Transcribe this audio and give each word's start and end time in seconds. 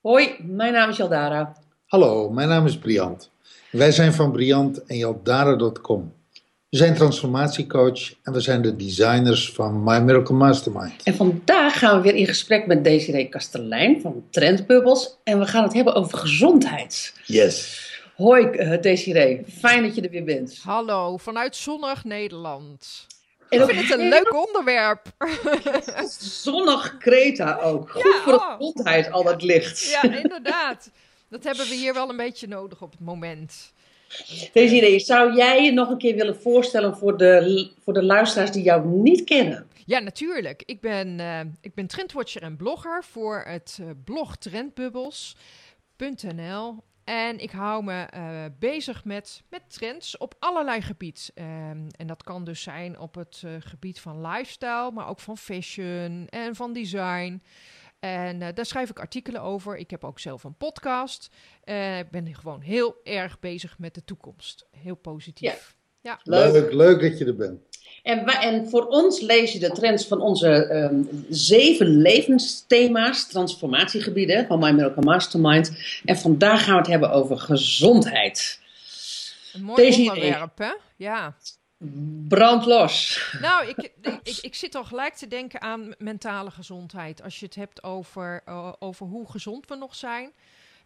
Hoi, 0.00 0.36
mijn 0.42 0.72
naam 0.72 0.88
is 0.88 0.96
Jaldara. 0.96 1.56
Hallo, 1.86 2.30
mijn 2.30 2.48
naam 2.48 2.66
is 2.66 2.78
Briant. 2.78 3.30
Wij 3.70 3.92
zijn 3.92 4.12
van 4.12 4.32
Briant 4.32 4.84
en 4.84 4.96
Jaldara.com. 4.96 6.15
We 6.76 6.82
zijn 6.82 6.94
transformatiecoach 6.94 8.14
en 8.22 8.32
we 8.32 8.40
zijn 8.40 8.62
de 8.62 8.76
designers 8.76 9.52
van 9.52 9.82
My 9.84 9.98
Miracle 9.98 10.34
Mastermind. 10.34 11.02
En 11.02 11.14
vandaag 11.14 11.78
gaan 11.78 11.96
we 11.96 12.02
weer 12.02 12.14
in 12.14 12.26
gesprek 12.26 12.66
met 12.66 12.84
Desiree 12.84 13.28
Kastelein 13.28 14.00
van 14.00 14.24
Trendbubbles. 14.30 15.16
En 15.24 15.38
we 15.38 15.46
gaan 15.46 15.62
het 15.62 15.72
hebben 15.72 15.94
over 15.94 16.18
gezondheid. 16.18 17.14
Yes. 17.24 17.90
Hoi 18.16 18.48
uh, 18.50 18.80
Desiree, 18.80 19.44
fijn 19.58 19.82
dat 19.82 19.94
je 19.94 20.00
er 20.00 20.10
weer 20.10 20.24
bent. 20.24 20.60
Hallo, 20.62 21.16
vanuit 21.16 21.56
zonnig 21.56 22.04
Nederland. 22.04 23.06
En 23.48 23.58
Ik 23.58 23.64
ook 23.64 23.70
vind 23.70 23.88
het 23.88 23.98
een 24.00 24.08
leuk 24.08 24.46
onderwerp. 24.46 25.06
zonnig 26.42 26.96
Kreta 26.98 27.58
ook. 27.62 27.90
Goed 27.90 28.02
Ja, 28.02 28.20
voor 28.22 28.32
de 28.32 28.38
oh. 28.38 28.56
gezondheid, 28.56 29.10
al 29.10 29.22
dat 29.22 29.42
licht. 29.42 29.90
Ja, 29.90 30.02
inderdaad. 30.02 30.90
Dat 31.28 31.44
hebben 31.44 31.66
we 31.68 31.74
hier 31.74 31.94
wel 31.94 32.10
een 32.10 32.16
beetje 32.16 32.46
nodig 32.46 32.82
op 32.82 32.90
het 32.90 33.00
moment. 33.00 33.72
Desiree, 34.52 34.98
zou 34.98 35.36
jij 35.36 35.64
je 35.64 35.72
nog 35.72 35.90
een 35.90 35.98
keer 35.98 36.14
willen 36.14 36.36
voorstellen 36.36 36.96
voor 36.96 37.16
de, 37.16 37.70
voor 37.84 37.92
de 37.92 38.04
luisteraars 38.04 38.50
die 38.50 38.62
jou 38.62 38.86
niet 38.86 39.24
kennen? 39.24 39.66
Ja, 39.86 39.98
natuurlijk. 39.98 40.62
Ik 40.66 40.80
ben, 40.80 41.20
eh, 41.20 41.40
ik 41.60 41.74
ben 41.74 41.86
trendwatcher 41.86 42.42
en 42.42 42.56
blogger 42.56 43.04
voor 43.04 43.42
het 43.46 43.78
eh, 43.80 43.86
blog 44.04 44.36
trendbubbles.nl. 44.36 46.84
En 47.04 47.38
ik 47.38 47.50
hou 47.50 47.84
me 47.84 48.02
eh, 48.02 48.44
bezig 48.58 49.04
met, 49.04 49.42
met 49.50 49.62
trends 49.68 50.16
op 50.16 50.34
allerlei 50.38 50.82
gebied. 50.82 51.30
Ehm, 51.34 51.88
en 51.96 52.06
dat 52.06 52.22
kan 52.22 52.44
dus 52.44 52.62
zijn 52.62 52.98
op 52.98 53.14
het 53.14 53.42
gebied 53.58 54.00
van 54.00 54.26
lifestyle, 54.26 54.90
maar 54.92 55.08
ook 55.08 55.20
van 55.20 55.38
fashion 55.38 56.26
en 56.28 56.54
van 56.54 56.72
design. 56.72 57.42
En 58.06 58.42
eh, 58.42 58.48
daar 58.54 58.66
schrijf 58.66 58.90
ik 58.90 58.98
artikelen 58.98 59.42
over. 59.42 59.76
Ik 59.76 59.90
heb 59.90 60.04
ook 60.04 60.18
zelf 60.18 60.44
een 60.44 60.56
podcast. 60.56 61.30
Eh, 61.64 61.98
ik 61.98 62.10
ben 62.10 62.34
gewoon 62.34 62.60
heel 62.60 62.96
erg 63.04 63.38
bezig 63.38 63.78
met 63.78 63.94
de 63.94 64.04
toekomst. 64.04 64.66
Heel 64.70 64.94
positief. 64.94 65.74
Ja. 66.00 66.20
Leuk. 66.22 66.52
Leuk, 66.52 66.72
leuk 66.72 67.00
dat 67.00 67.18
je 67.18 67.24
er 67.24 67.36
bent. 67.36 67.60
En, 68.02 68.24
en 68.26 68.68
voor 68.68 68.86
ons 68.86 69.20
lees 69.20 69.52
je 69.52 69.58
de 69.58 69.70
trends 69.70 70.06
van 70.06 70.20
onze 70.20 70.48
ehm, 70.48 71.02
zeven 71.28 71.86
levensthema's, 71.86 73.28
transformatiegebieden 73.28 74.46
van 74.46 74.58
My 74.58 74.70
Miracle 74.70 75.02
Mastermind. 75.02 75.72
En 76.04 76.16
vandaag 76.16 76.64
gaan 76.64 76.72
we 76.72 76.78
het 76.78 76.90
hebben 76.90 77.10
over 77.10 77.38
gezondheid. 77.38 78.60
Een 79.52 79.62
mooi 79.62 79.82
Deze 79.82 80.00
onderwerp, 80.00 80.58
hè? 80.58 80.72
Ja. 80.96 81.36
Brand 82.28 82.66
los. 82.66 83.22
Nou, 83.40 83.66
ik, 83.66 83.92
ik, 84.22 84.38
ik, 84.40 84.54
zit 84.54 84.74
al 84.74 84.84
gelijk 84.84 85.14
te 85.14 85.26
denken 85.26 85.60
aan 85.60 85.94
mentale 85.98 86.50
gezondheid. 86.50 87.22
Als 87.22 87.40
je 87.40 87.46
het 87.46 87.54
hebt 87.54 87.82
over, 87.82 88.42
over 88.78 89.06
hoe 89.06 89.30
gezond 89.30 89.68
we 89.68 89.74
nog 89.74 89.94
zijn, 89.94 90.32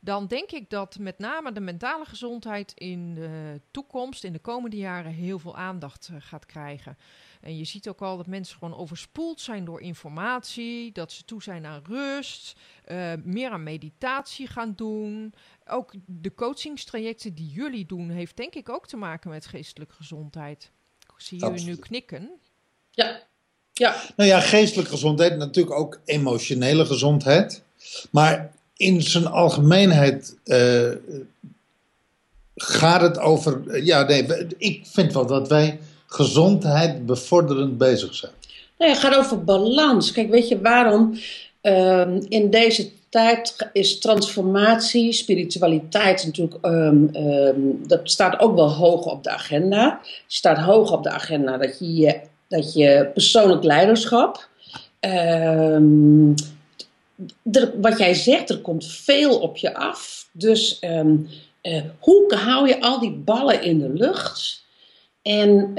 dan 0.00 0.26
denk 0.26 0.50
ik 0.50 0.70
dat 0.70 0.98
met 0.98 1.18
name 1.18 1.52
de 1.52 1.60
mentale 1.60 2.04
gezondheid 2.04 2.72
in 2.74 3.14
de 3.14 3.60
toekomst, 3.70 4.24
in 4.24 4.32
de 4.32 4.38
komende 4.38 4.76
jaren, 4.76 5.12
heel 5.12 5.38
veel 5.38 5.56
aandacht 5.56 6.08
eh, 6.12 6.16
gaat 6.18 6.46
krijgen. 6.46 6.98
En 7.40 7.56
je 7.56 7.64
ziet 7.64 7.88
ook 7.88 8.02
al 8.02 8.16
dat 8.16 8.26
mensen 8.26 8.58
gewoon 8.58 8.78
overspoeld 8.78 9.40
zijn 9.40 9.64
door 9.64 9.80
informatie, 9.80 10.92
dat 10.92 11.12
ze 11.12 11.24
toe 11.24 11.42
zijn 11.42 11.66
aan 11.66 11.82
rust, 11.84 12.60
eh, 12.84 13.12
meer 13.24 13.50
aan 13.50 13.62
meditatie 13.62 14.46
gaan 14.46 14.72
doen. 14.76 15.34
Ook 15.64 15.94
de 16.06 16.34
coachingstrajecten 16.34 17.34
die 17.34 17.48
jullie 17.48 17.86
doen, 17.86 18.10
heeft 18.10 18.36
denk 18.36 18.54
ik 18.54 18.68
ook 18.68 18.86
te 18.86 18.96
maken 18.96 19.30
met 19.30 19.46
geestelijke 19.46 19.94
gezondheid. 19.94 20.72
Ik 21.20 21.26
zie 21.26 21.38
jullie 21.38 21.64
nu 21.64 21.76
knikken. 21.76 22.30
Ja. 22.90 23.20
Ja. 23.72 23.96
Nou 24.16 24.28
ja, 24.28 24.40
geestelijke 24.40 24.90
gezondheid, 24.90 25.36
natuurlijk 25.36 25.76
ook 25.78 26.00
emotionele 26.04 26.84
gezondheid. 26.86 27.62
Maar 28.10 28.52
in 28.76 29.02
zijn 29.02 29.26
algemeenheid 29.26 30.36
eh, 30.44 30.90
gaat 32.54 33.00
het 33.00 33.18
over. 33.18 33.68
eh, 33.68 33.86
ja, 33.86 34.02
nee, 34.02 34.26
ik 34.58 34.86
vind 34.86 35.12
wel 35.12 35.26
dat 35.26 35.48
wij 35.48 35.80
gezondheid 36.06 37.06
bevorderend 37.06 37.78
bezig 37.78 38.14
zijn. 38.14 38.32
Nou 38.78 38.90
ja, 38.90 38.96
het 38.96 39.06
gaat 39.06 39.16
over 39.16 39.44
balans. 39.44 40.12
Kijk, 40.12 40.30
weet 40.30 40.48
je 40.48 40.60
waarom? 40.60 41.18
Ehm, 41.60 42.20
in 42.28 42.50
deze 42.50 42.90
tijd 43.10 43.70
is 43.72 43.98
transformatie, 43.98 45.12
spiritualiteit 45.12 46.24
natuurlijk, 46.24 46.64
ehm, 46.64 47.06
ehm, 47.12 47.60
dat 47.86 48.10
staat 48.10 48.40
ook 48.40 48.54
wel 48.54 48.70
hoog 48.70 49.04
op 49.04 49.22
de 49.22 49.30
agenda. 49.30 49.98
Het 50.02 50.22
staat 50.26 50.58
hoog 50.58 50.92
op 50.92 51.02
de 51.02 51.10
agenda 51.10 51.56
dat 51.56 51.78
je, 51.78 52.20
dat 52.48 52.72
je 52.72 53.10
persoonlijk 53.12 53.64
leiderschap, 53.64 54.48
ehm, 55.00 56.34
wat 57.80 57.98
jij 57.98 58.14
zegt, 58.14 58.50
er 58.50 58.60
komt 58.60 58.86
veel 58.86 59.38
op 59.38 59.56
je 59.56 59.74
af. 59.74 60.28
Dus 60.32 60.78
eh, 60.78 61.82
hoe 61.98 62.34
hou 62.34 62.68
je 62.68 62.80
al 62.80 63.00
die 63.00 63.12
ballen 63.12 63.62
in 63.62 63.78
de 63.78 63.88
lucht? 63.88 64.64
En 65.22 65.72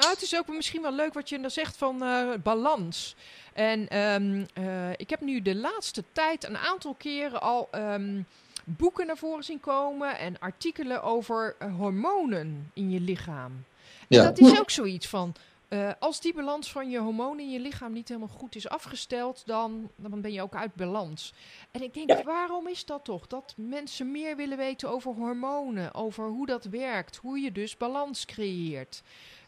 Nou, 0.00 0.12
het 0.12 0.22
is 0.22 0.36
ook 0.36 0.48
misschien 0.48 0.82
wel 0.82 0.94
leuk 0.94 1.14
wat 1.14 1.28
je 1.28 1.40
dan 1.40 1.50
zegt 1.50 1.76
van 1.76 2.02
eh, 2.02 2.28
balans. 2.42 3.14
En 3.60 3.88
ehm, 3.88 4.44
eh, 4.54 4.90
ik 4.96 5.10
heb 5.10 5.20
nu 5.20 5.42
de 5.42 5.54
laatste 5.56 6.04
tijd 6.12 6.44
een 6.48 6.56
aantal 6.56 6.94
keren 6.94 7.40
al 7.42 7.68
ehm, 7.70 8.22
boeken 8.64 9.06
naar 9.06 9.16
voren 9.16 9.44
zien 9.44 9.60
komen 9.60 10.18
en 10.18 10.38
artikelen 10.38 11.02
over 11.02 11.56
eh, 11.58 11.74
hormonen 11.76 12.70
in 12.74 12.90
je 12.90 13.00
lichaam. 13.00 13.52
En 13.98 14.06
Ja. 14.08 14.22
dat 14.22 14.38
is 14.38 14.58
ook 14.60 14.70
zoiets 14.70 15.08
van. 15.08 15.34
eh, 15.68 15.90
als 15.98 16.20
die 16.20 16.34
balans 16.34 16.72
van 16.72 16.90
je 16.90 16.98
hormonen 16.98 17.40
in 17.44 17.50
je 17.50 17.60
lichaam 17.60 17.92
niet 17.92 18.08
helemaal 18.08 18.28
goed 18.36 18.54
is 18.54 18.68
afgesteld, 18.68 19.42
dan, 19.46 19.90
dan 19.96 20.20
ben 20.20 20.32
je 20.32 20.42
ook 20.42 20.54
uit 20.54 20.74
balans. 20.74 21.32
En 21.70 21.82
ik 21.82 21.94
denk, 21.94 22.10
Ja. 22.10 22.22
waarom 22.22 22.68
is 22.68 22.84
dat 22.84 23.04
toch? 23.04 23.26
Dat 23.26 23.54
mensen 23.56 24.10
meer 24.10 24.36
willen 24.36 24.56
weten 24.56 24.90
over 24.90 25.12
hormonen, 25.14 25.94
over 25.94 26.28
hoe 26.28 26.46
dat 26.46 26.64
werkt, 26.64 27.16
hoe 27.16 27.38
je 27.40 27.52
dus 27.52 27.76
balans 27.76 28.24
creëert. 28.24 29.02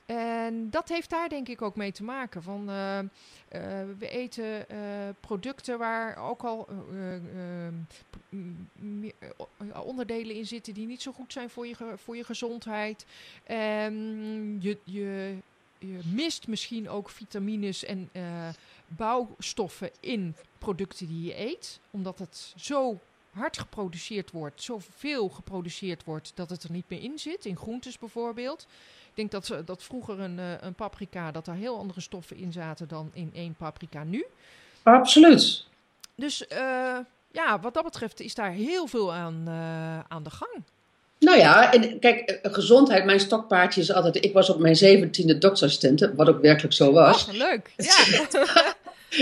En 0.06 0.70
dat 0.70 0.88
heeft 0.88 1.10
daar 1.10 1.28
denk 1.28 1.48
ik 1.48 1.62
ook 1.62 1.76
mee 1.76 1.92
te 1.92 2.02
maken. 2.04 2.42
Van, 2.42 2.68
eh, 2.68 2.98
eh, 2.98 3.06
we 3.98 4.08
eten 4.08 4.68
eh, 4.68 4.78
producten 5.20 5.78
waar 5.78 6.16
ook 6.16 6.44
al 6.44 6.68
onderdelen 9.84 10.36
in 10.36 10.46
zitten 10.46 10.74
die 10.74 10.86
niet 10.86 11.02
zo 11.02 11.12
goed 11.12 11.32
zijn 11.32 11.50
voor 11.50 11.66
je, 11.66 11.76
voor 11.96 12.16
je 12.16 12.24
gezondheid. 12.24 13.06
En 13.44 13.94
je, 14.60 14.78
je, 14.84 15.36
je 15.78 16.00
mist 16.04 16.46
misschien 16.46 16.88
ook 16.88 17.10
vitamines 17.10 17.84
en 17.84 18.10
bouwstoffen 18.86 19.90
in 20.00 20.36
producten 20.58 21.06
die 21.06 21.24
je 21.24 21.38
eet. 21.40 21.80
Omdat 21.90 22.18
het 22.18 22.52
zo 22.56 22.98
hard 23.32 23.58
geproduceerd 23.58 24.30
wordt, 24.30 24.62
zoveel 24.62 25.28
geproduceerd 25.28 26.04
wordt 26.04 26.32
dat 26.34 26.50
het 26.50 26.62
er 26.62 26.72
niet 26.72 26.88
meer 26.88 27.02
in 27.02 27.18
zit. 27.18 27.44
In 27.44 27.56
groentes 27.56 27.98
bijvoorbeeld. 27.98 28.66
Ik 29.14 29.18
denk 29.18 29.30
dat, 29.30 29.46
ze- 29.46 29.64
dat 29.64 29.82
vroeger 29.82 30.20
een, 30.20 30.38
eh, 30.38 30.44
een 30.60 30.74
paprika, 30.74 31.30
dat 31.30 31.44
daar 31.44 31.54
heel 31.56 31.78
andere 31.78 32.00
stoffen 32.00 32.36
in 32.36 32.52
zaten 32.52 32.88
dan 32.88 33.10
in 33.14 33.30
één 33.34 33.54
paprika 33.58 34.04
nu. 34.04 34.24
absoluut. 34.82 35.66
Dus 36.14 36.46
eh, 36.46 36.96
ja, 37.32 37.60
wat 37.60 37.74
dat 37.74 37.84
betreft 37.84 38.20
is 38.20 38.34
daar 38.34 38.50
heel 38.50 38.86
veel 38.86 39.12
aan, 39.12 39.42
eh, 39.46 39.98
aan 40.08 40.22
de 40.22 40.30
gang. 40.30 40.62
Nou 41.18 41.38
ja, 41.38 41.72
en 41.72 41.98
kijk, 41.98 42.38
gezondheid, 42.42 43.04
mijn 43.04 43.20
stokpaardje 43.20 43.80
is 43.80 43.92
altijd. 43.92 44.24
Ik 44.24 44.32
was 44.32 44.50
op 44.50 44.58
mijn 44.58 44.76
zeventiende 44.76 45.38
doktersassistente, 45.38 46.14
wat 46.14 46.28
ook 46.28 46.40
werkelijk 46.40 46.74
zo 46.74 46.92
was. 46.92 47.26
Leuk. 47.30 47.70
Ja. 47.76 48.74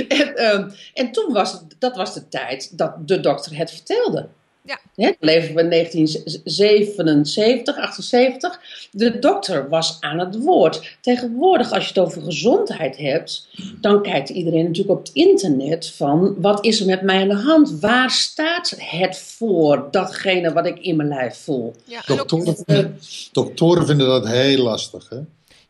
En, 0.08 0.36
ehm, 0.36 0.70
en 0.94 1.12
toen 1.12 1.32
was 1.32 1.52
het, 1.52 1.62
dat 1.78 1.96
was 1.96 2.14
de 2.14 2.28
tijd 2.28 2.78
dat 2.78 3.08
de 3.08 3.20
dokter 3.20 3.56
het 3.56 3.70
vertelde. 3.70 4.28
Ja. 4.62 4.78
Leven 5.20 5.54
we 5.54 5.62
in 5.62 5.70
1977, 5.70 7.78
78. 7.78 8.60
De 8.90 9.18
dokter 9.18 9.68
was 9.68 9.96
aan 10.00 10.18
het 10.18 10.38
woord. 10.38 10.96
Tegenwoordig, 11.00 11.72
als 11.72 11.82
je 11.82 11.88
het 11.88 11.98
over 11.98 12.22
gezondheid 12.22 12.96
hebt, 12.96 13.48
dan 13.80 14.02
kijkt 14.02 14.28
iedereen 14.28 14.64
natuurlijk 14.64 14.98
op 14.98 15.06
het 15.06 15.14
internet 15.14 15.90
van 15.90 16.40
wat 16.40 16.64
is 16.64 16.80
er 16.80 16.86
met 16.86 17.02
mij 17.02 17.20
aan 17.20 17.28
de 17.28 17.34
hand? 17.34 17.80
Waar 17.80 18.10
staat 18.10 18.74
het 18.76 19.18
voor, 19.18 19.88
datgene 19.90 20.52
wat 20.52 20.66
ik 20.66 20.78
in 20.78 20.96
mijn 20.96 21.08
lijf 21.08 21.36
voel? 21.36 21.74
Ja, 21.84 22.02
Doktoren, 22.06 22.98
doktoren 23.32 23.86
vinden 23.86 24.06
dat 24.06 24.28
heel 24.28 24.62
lastig, 24.62 25.08
hè? 25.08 25.18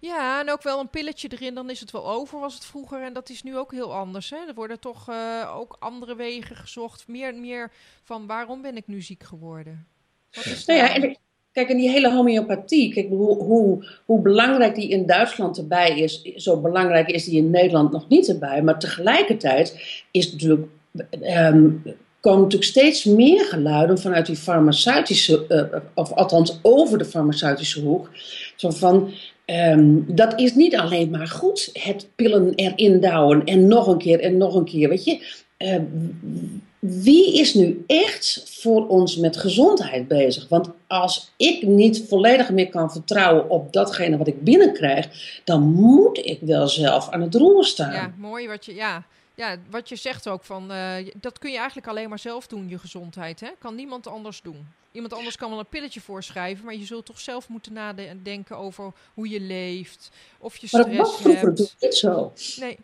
Ja, 0.01 0.41
en 0.41 0.51
ook 0.51 0.63
wel 0.63 0.81
een 0.81 0.91
pilletje 0.91 1.29
erin, 1.33 1.55
dan 1.55 1.71
is 1.71 1.81
het 1.81 1.91
wel 1.91 2.11
over, 2.11 2.41
was 2.41 2.55
het 2.55 2.65
vroeger. 2.65 3.03
En 3.03 3.13
dat 3.13 3.29
is 3.29 3.43
nu 3.43 3.57
ook 3.57 3.73
heel 3.73 3.95
anders. 3.95 4.31
Hè? 4.31 4.37
Er 4.37 4.55
worden 4.55 4.81
toch 4.81 5.09
eh, 5.09 5.57
ook 5.57 5.77
andere 5.79 6.17
wegen 6.17 6.57
gezocht. 6.57 7.09
Meer 7.09 7.29
en 7.29 7.41
meer 7.41 7.71
van 8.05 8.27
waarom 8.27 8.63
ben 8.63 8.77
ik 8.77 8.87
nu 8.87 9.03
ziek 9.03 9.23
geworden? 9.23 9.87
Wat 10.31 10.45
is 10.45 10.65
Nou 10.65 10.79
ja, 10.79 10.87
daar- 10.87 11.03
en, 11.03 11.17
Kijk, 11.53 11.69
en 11.69 11.77
die 11.77 11.91
hele 11.91 12.13
homeopathie, 12.13 12.93
kijk, 12.93 13.09
hoe, 13.09 13.43
hoe, 13.43 13.87
hoe 14.05 14.21
belangrijk 14.21 14.75
die 14.75 14.89
in 14.89 15.07
Duitsland 15.07 15.59
erbij 15.59 15.99
is, 15.99 16.23
zo 16.23 16.61
belangrijk 16.61 17.09
is 17.09 17.25
die 17.25 17.37
in 17.37 17.51
Nederland 17.51 17.93
nog 17.93 18.09
niet 18.09 18.29
erbij. 18.29 18.63
Maar 18.63 18.79
tegelijkertijd 18.79 19.81
is 20.11 20.33
natuurlijk, 20.33 20.69
ehm, 21.21 21.71
komen 22.21 22.43
natuurlijk 22.43 22.71
steeds 22.71 23.05
meer 23.05 23.45
geluiden 23.45 23.99
vanuit 23.99 24.27
die 24.27 24.37
farmaceutische, 24.37 25.47
eh, 25.47 25.81
of 25.95 26.13
althans 26.13 26.59
over 26.63 26.99
de 26.99 27.05
farmaceutische 27.05 27.81
hoek. 27.81 28.11
Zo 28.57 28.71
van, 28.71 29.13
ehm, 29.51 29.99
dat 30.07 30.41
is 30.41 30.55
niet 30.55 30.77
alleen 30.77 31.11
maar 31.11 31.29
goed, 31.29 31.71
het 31.73 32.09
pillen 32.15 32.55
erin 32.55 33.01
douwen 33.01 33.45
en 33.45 33.67
nog 33.67 33.87
een 33.87 33.99
keer 33.99 34.21
en 34.21 34.37
nog 34.37 34.55
een 34.55 34.65
keer, 34.65 34.89
weet 34.89 35.05
je. 35.05 35.43
Ehm, 35.57 35.85
wie 36.79 37.41
is 37.41 37.55
nu 37.55 37.85
echt 37.87 38.45
voor 38.47 38.89
ons 38.89 39.17
met 39.17 39.37
gezondheid 39.37 40.09
bezig? 40.09 40.49
Want 40.49 40.71
als 40.87 41.33
ik 41.37 41.63
niet 41.63 42.05
volledig 42.09 42.51
meer 42.51 42.69
kan 42.69 42.93
vertrouwen 42.93 43.51
op 43.51 43.73
datgene 43.73 44.17
wat 44.17 44.29
ik 44.29 44.43
binnenkrijg, 44.43 45.09
dan 45.45 45.63
moet 45.63 46.19
ik 46.27 46.39
wel 46.41 46.69
zelf 46.69 47.11
aan 47.11 47.21
het 47.21 47.35
roer 47.35 47.65
staan. 47.65 47.93
Ja, 47.93 48.15
mooi 48.17 48.49
wat 48.49 48.65
je, 48.65 48.75
ja, 48.75 49.05
ja, 49.41 49.57
wat 49.71 49.89
je 49.89 49.97
zegt 49.97 50.29
ook 50.29 50.45
van, 50.45 50.73
uh, 50.73 50.95
dat 51.15 51.39
kun 51.39 51.51
je 51.51 51.57
eigenlijk 51.57 51.87
alleen 51.87 52.09
maar 52.09 52.19
zelf 52.19 52.47
doen, 52.47 52.69
je 52.69 52.79
gezondheid. 52.79 53.41
Hè? 53.41 53.51
Kan 53.59 53.75
niemand 53.75 54.07
anders 54.07 54.43
doen. 54.43 54.69
Iemand 54.93 55.13
anders 55.13 55.37
kan 55.37 55.51
wel 55.51 55.59
een 55.59 55.67
pilletje 55.67 56.01
voorschrijven, 56.01 56.65
maar 56.65 56.75
je 56.75 56.85
zult 56.85 57.07
toch 57.07 57.21
zelf 57.21 57.49
moeten 57.49 57.73
nadenken 57.73 58.57
over 58.57 58.93
hoe 59.15 59.29
je 59.29 59.41
leeft, 59.41 60.11
of 60.39 60.57
je 60.57 60.67
stress 60.67 60.87
maar 60.87 61.35
hebt. 61.35 61.43
natuurlijk 61.43 61.75
niet 61.81 61.95
zo. 61.95 62.33
Nee, 62.57 62.79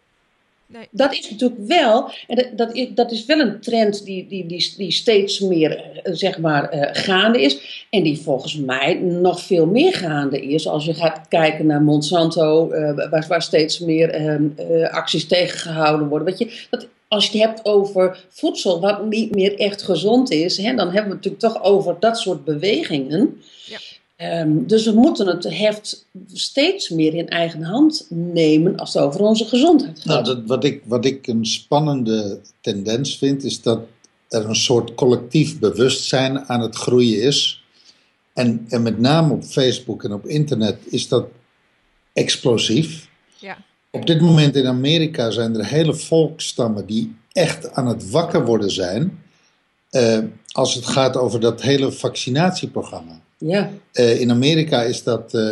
Nee. 0.69 0.89
Dat 0.91 1.13
is 1.13 1.31
natuurlijk 1.31 1.61
wel, 1.67 2.11
en 2.27 2.37
dat, 2.37 2.49
dat, 2.57 2.75
is, 2.75 2.89
dat 2.95 3.13
is 3.13 3.25
wel 3.25 3.41
een 3.41 3.61
trend 3.61 4.05
die, 4.05 4.27
die, 4.27 4.47
die, 4.47 4.75
die 4.77 4.93
steeds 4.93 5.41
meer 5.41 6.01
eh, 6.03 6.13
zeg 6.15 6.39
maar, 6.39 6.75
uh, 6.75 6.89
gaande 6.93 7.43
is. 7.43 7.87
En 7.91 8.03
die 8.03 8.19
volgens 8.19 8.57
mij 8.57 8.95
nog 8.95 9.41
veel 9.41 9.67
meer 9.67 9.95
gaande 9.95 10.41
is. 10.41 10.69
Als 10.69 10.85
je 10.85 10.95
gaat 10.95 11.29
kijken 11.29 11.67
naar 11.67 11.83
Monsanto, 11.83 12.73
uh, 12.73 13.11
waar, 13.11 13.25
waar 13.29 13.43
steeds 13.43 13.79
meer 13.79 14.21
uh, 14.21 14.91
acties 14.91 15.27
tegengehouden 15.27 16.09
worden. 16.09 16.27
Weet 16.27 16.39
je, 16.39 16.67
dat, 16.71 16.89
als 17.09 17.27
je 17.31 17.39
het 17.39 17.49
hebt 17.49 17.65
over 17.65 18.25
voedsel 18.29 18.81
wat 18.81 19.05
niet 19.05 19.35
meer 19.35 19.59
echt 19.59 19.83
gezond 19.83 20.31
is, 20.31 20.57
hè, 20.57 20.75
dan 20.75 20.91
hebben 20.91 20.95
we 20.95 21.17
het 21.17 21.25
natuurlijk 21.25 21.43
toch 21.43 21.63
over 21.63 21.97
dat 22.01 22.19
soort 22.19 22.45
bewegingen. 22.45 23.43
Ja. 23.67 23.79
Um, 24.23 24.67
dus 24.67 24.85
we 24.85 24.93
moeten 24.93 25.27
het 25.27 25.45
heft 25.45 26.07
steeds 26.33 26.89
meer 26.89 27.15
in 27.15 27.29
eigen 27.29 27.63
hand 27.63 28.07
nemen 28.09 28.77
als 28.77 28.95
het 28.95 29.03
over 29.03 29.21
onze 29.21 29.45
gezondheid 29.45 30.01
gaat. 30.01 30.07
Nou, 30.07 30.25
dat, 30.25 30.47
wat, 30.47 30.65
ik, 30.65 30.83
wat 30.85 31.05
ik 31.05 31.27
een 31.27 31.47
spannende 31.47 32.41
tendens 32.61 33.19
vind, 33.19 33.45
is 33.45 33.63
dat 33.63 33.81
er 34.29 34.49
een 34.49 34.57
soort 34.57 34.95
collectief 34.95 35.59
bewustzijn 35.59 36.49
aan 36.49 36.61
het 36.61 36.77
groeien 36.77 37.23
is. 37.23 37.65
En, 38.33 38.67
en 38.69 38.83
met 38.83 38.99
name 38.99 39.33
op 39.33 39.45
Facebook 39.45 40.05
en 40.05 40.13
op 40.13 40.27
internet 40.27 40.77
is 40.85 41.09
dat 41.09 41.27
explosief. 42.13 43.09
Ja. 43.39 43.59
Op 43.91 44.07
dit 44.07 44.21
moment 44.21 44.57
in 44.57 44.67
Amerika 44.67 45.31
zijn 45.31 45.57
er 45.57 45.67
hele 45.67 45.95
volkstammen 45.95 46.87
die 46.87 47.17
echt 47.33 47.73
aan 47.73 47.87
het 47.87 48.11
wakker 48.11 48.45
worden 48.45 48.71
zijn. 48.71 49.23
Uh, 49.91 50.19
als 50.53 50.75
het 50.75 50.87
gaat 50.87 51.17
over 51.17 51.41
dat 51.41 51.63
hele 51.63 51.93
vaccinatieprogramma. 51.93 53.21
Ja. 53.39 53.71
Uh, 53.93 54.21
in 54.21 54.31
Amerika 54.31 54.83
is 54.83 55.03
dat 55.03 55.35
uh, 55.35 55.51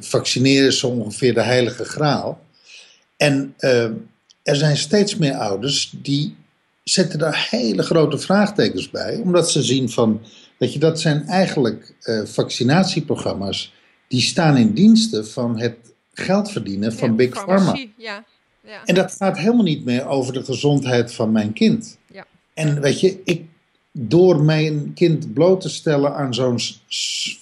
vaccineren 0.00 0.72
zo 0.72 0.88
ongeveer 0.88 1.34
de 1.34 1.42
heilige 1.42 1.84
graal. 1.84 2.40
En 3.16 3.54
er 4.42 4.56
zijn 4.56 4.76
steeds 4.76 5.16
meer 5.16 5.34
ouders 5.34 5.94
die 6.02 6.36
zetten 6.84 7.18
daar 7.18 7.46
hele 7.50 7.82
grote 7.82 8.18
vraagtekens 8.18 8.90
bij, 8.90 9.16
omdat 9.16 9.50
ze 9.50 9.62
zien 9.62 9.90
van, 9.90 10.20
dat 10.58 10.72
je, 10.72 10.78
dat 10.78 11.00
zijn 11.00 11.26
eigenlijk 11.26 11.94
vaccinatieprogramma's 12.24 13.72
die 14.08 14.20
staan 14.20 14.56
in 14.56 14.72
diensten 14.72 15.28
van 15.28 15.58
het 15.58 15.76
geld 16.12 16.50
verdienen 16.50 16.92
van 16.92 17.08
ja, 17.08 17.14
Big 17.14 17.30
Pharma. 17.30 17.86
Ja. 17.96 18.24
Ja. 18.66 18.84
En 18.84 18.94
dat 18.94 19.12
gaat 19.12 19.38
helemaal 19.38 19.62
niet 19.62 19.84
meer 19.84 20.06
over 20.06 20.32
de 20.32 20.44
gezondheid 20.44 21.14
van 21.14 21.32
mijn 21.32 21.52
kind. 21.52 21.98
Ja. 22.12 22.26
En 22.54 22.80
weet 22.80 23.00
je, 23.00 23.20
ik, 23.24 23.44
door 23.92 24.42
mijn 24.42 24.92
kind 24.94 25.32
bloot 25.32 25.60
te 25.60 25.68
stellen 25.68 26.14
aan 26.14 26.34
zo'n 26.34 26.58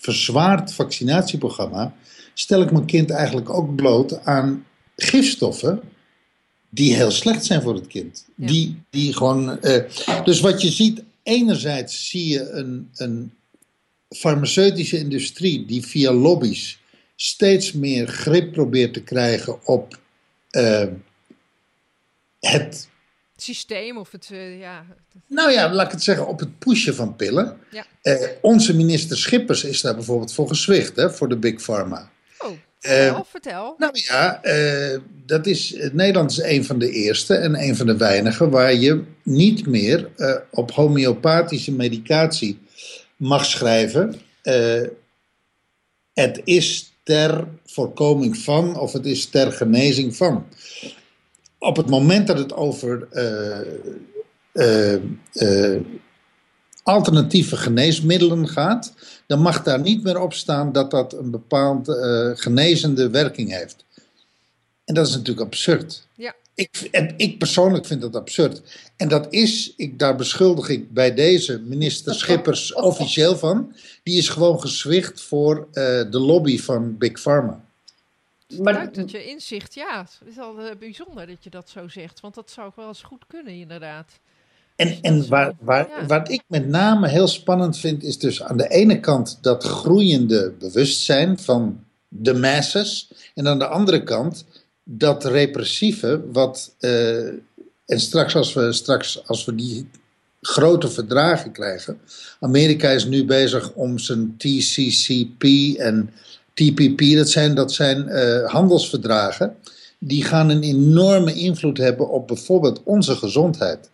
verzwaard 0.01 0.73
vaccinatieprogramma, 0.73 1.95
stel 2.35 2.63
ik 2.63 2.71
mijn 2.71 2.85
kind 2.85 3.11
eigenlijk 3.11 3.51
ook 3.51 3.75
bloot 3.75 4.25
aan 4.25 4.65
gifstoffen 4.97 5.81
die 6.69 6.95
heel 6.95 7.11
slecht 7.11 7.45
zijn 7.45 7.63
voor 7.63 7.75
het 7.75 7.87
kind. 7.87 8.27
Ja. 8.35 8.47
Die, 8.47 8.83
die 8.91 9.13
gewoon, 9.13 9.59
uh, 9.63 10.25
dus 10.25 10.41
wat 10.41 10.63
je 10.63 10.71
ziet, 10.71 11.03
enerzijds 11.23 12.09
zie 12.09 12.29
je 12.29 12.51
een, 12.51 12.91
een 12.95 13.33
farmaceutische 14.09 14.99
industrie 14.99 15.67
die 15.67 15.87
via 15.87 16.13
lobby's 16.13 16.79
steeds 17.17 17.73
meer 17.73 18.07
grip 18.07 18.53
probeert 18.53 18.93
te 18.93 19.03
krijgen 19.03 19.67
op 19.67 19.99
uh, 20.51 20.87
het 22.41 22.89
systeem 23.43 23.97
of 23.99 24.11
het, 24.11 24.29
uh, 24.33 24.61
ja. 24.61 24.85
Nou 25.27 25.53
ja, 25.53 25.73
laat 25.73 25.87
ik 25.87 25.93
het 25.93 26.03
zeggen, 26.03 26.27
op 26.27 26.39
het 26.41 26.59
pushen 26.59 26.95
van 26.95 27.17
pillen. 27.17 27.59
Ja. 27.71 27.87
Uh, 28.03 28.29
onze 28.41 28.77
minister 28.77 29.17
Schippers 29.17 29.65
is 29.65 29.81
daar 29.81 29.95
bijvoorbeeld 29.95 30.33
voor 30.35 30.49
gezwicht, 30.49 30.97
hè, 30.97 31.11
voor 31.11 31.29
de 31.29 31.37
Big 31.37 31.63
Pharma. 31.63 32.11
Oh, 32.39 32.51
vertel, 32.79 33.17
uh, 33.17 33.21
vertel. 33.31 33.75
Nou 33.79 33.93
ja, 33.93 34.41
dat 35.27 35.47
is, 35.47 35.77
Nederland 35.93 36.31
is 36.31 36.43
een 36.43 36.65
van 36.65 36.79
de 36.79 36.91
eerste 36.91 37.35
en 37.35 37.63
een 37.63 37.77
van 37.77 37.87
de 37.87 37.97
weinigen 37.97 38.51
waar 38.51 38.75
je 38.75 39.05
niet 39.23 39.67
meer 39.67 40.09
op 40.51 40.71
homeopathische 40.71 41.73
medicatie 41.73 42.59
mag 43.17 43.45
schrijven. 43.45 44.21
het 46.13 46.41
is 46.45 46.93
ter 47.03 47.49
voorkoming 47.67 48.37
van 48.37 48.79
of 48.79 48.93
het 48.93 49.07
is 49.07 49.27
ter 49.27 49.53
genezing 49.53 50.17
van 50.17 50.47
op 51.61 51.77
het 51.77 51.89
moment 51.89 52.27
dat 52.27 52.39
het 52.39 52.53
over 52.53 53.09
uh, 53.13 53.61
uh, 54.53 55.03
uh, 55.35 55.81
alternatieve 56.83 57.57
geneesmiddelen 57.57 58.49
gaat, 58.49 58.93
dan 59.27 59.41
mag 59.41 59.63
daar 59.63 59.81
niet 59.81 60.03
meer 60.03 60.21
op 60.21 60.33
staan 60.33 60.73
dat 60.73 60.91
dat 60.91 61.13
een 61.13 61.31
bepaald 61.31 61.89
genezende 62.35 63.11
werking 63.11 63.51
heeft. 63.53 63.85
En 64.85 64.95
dat 64.95 65.07
is 65.07 65.13
natuurlijk 65.13 65.47
absurd. 65.47 66.07
Ja. 66.15 66.35
Ik, 66.55 66.89
en 66.91 67.15
ik 67.17 67.39
persoonlijk 67.39 67.87
vind 67.87 68.01
dat 68.01 68.17
absurd. 68.17 68.63
En 68.97 69.09
dat 69.09 69.27
is, 69.31 69.75
ik, 69.77 69.99
daar 69.99 70.17
beschuldig 70.17 70.69
ik 70.69 70.93
bij 70.93 71.15
deze 71.15 71.61
minister 71.61 72.15
Schippers 72.15 72.75
officieel 72.91 73.37
van. 73.37 73.75
Die 74.03 74.19
is 74.19 74.29
gewoon 74.29 74.61
gezwicht 74.61 75.21
voor 75.21 75.69
de 75.73 76.19
lobby 76.19 76.59
van 76.59 76.99
Big 76.99 77.21
Pharma. 77.21 77.65
Maar 78.59 78.93
dat 78.93 79.11
je 79.11 79.27
inzicht, 79.27 79.75
ja, 79.75 80.07
het 80.19 80.29
is 80.29 80.39
al 80.39 80.61
uh, 80.61 80.71
bijzonder 80.79 81.27
dat 81.27 81.45
je 81.45 81.51
dat 81.51 81.69
zo 81.69 81.89
zegt, 81.89 82.21
want 82.21 82.35
dat 82.35 82.51
zou 82.51 82.73
wel 82.77 82.89
eens 82.89 83.03
goed 83.03 83.25
kunnen, 83.27 83.53
inderdaad. 83.53 84.21
En, 84.77 84.99
en 85.03 85.29
waar, 85.29 85.53
waar, 85.61 85.89
ja. 85.89 86.07
wat 86.07 86.31
ik 86.31 86.43
met 86.47 86.69
name 86.69 87.09
heel 87.09 87.29
spannend 87.29 87.79
vind, 87.79 88.03
is 88.03 88.19
dus 88.19 88.43
aan 88.43 88.57
de 88.57 88.69
ene 88.69 89.01
kant 89.01 89.39
dat 89.41 89.65
groeiende 89.65 90.53
bewustzijn 90.59 91.39
van 91.39 91.85
de 92.09 92.35
masses, 92.35 93.13
en 93.35 93.49
aan 93.49 93.59
de 93.59 93.67
andere 93.67 94.03
kant 94.03 94.45
dat 94.83 95.25
repressieve, 95.25 96.23
wat, 96.33 96.75
uh, 96.81 97.27
en 97.87 98.01
straks 98.01 98.37
als 98.37 98.53
we, 98.53 98.73
straks 98.73 99.27
als 99.27 99.45
we 99.45 99.55
die 99.55 99.89
grote 100.41 100.89
verdragen 100.89 101.53
krijgen, 101.53 102.01
Amerika 102.41 102.89
is 102.89 103.05
nu 103.05 103.25
bezig 103.25 103.73
om 103.73 103.99
zijn 103.99 104.35
TCCP 104.37 105.45
en 105.79 106.11
TPP, 106.55 107.17
dat 107.17 107.29
zijn, 107.29 107.55
dat 107.55 107.73
zijn 107.73 108.09
uh, 108.09 108.51
handelsverdragen, 108.51 109.57
die 109.99 110.25
gaan 110.25 110.49
een 110.49 110.63
enorme 110.63 111.35
invloed 111.35 111.79
hebben 111.79 112.09
op 112.09 112.27
bijvoorbeeld 112.27 112.83
onze 112.83 113.17
gezondheid. 113.17 113.91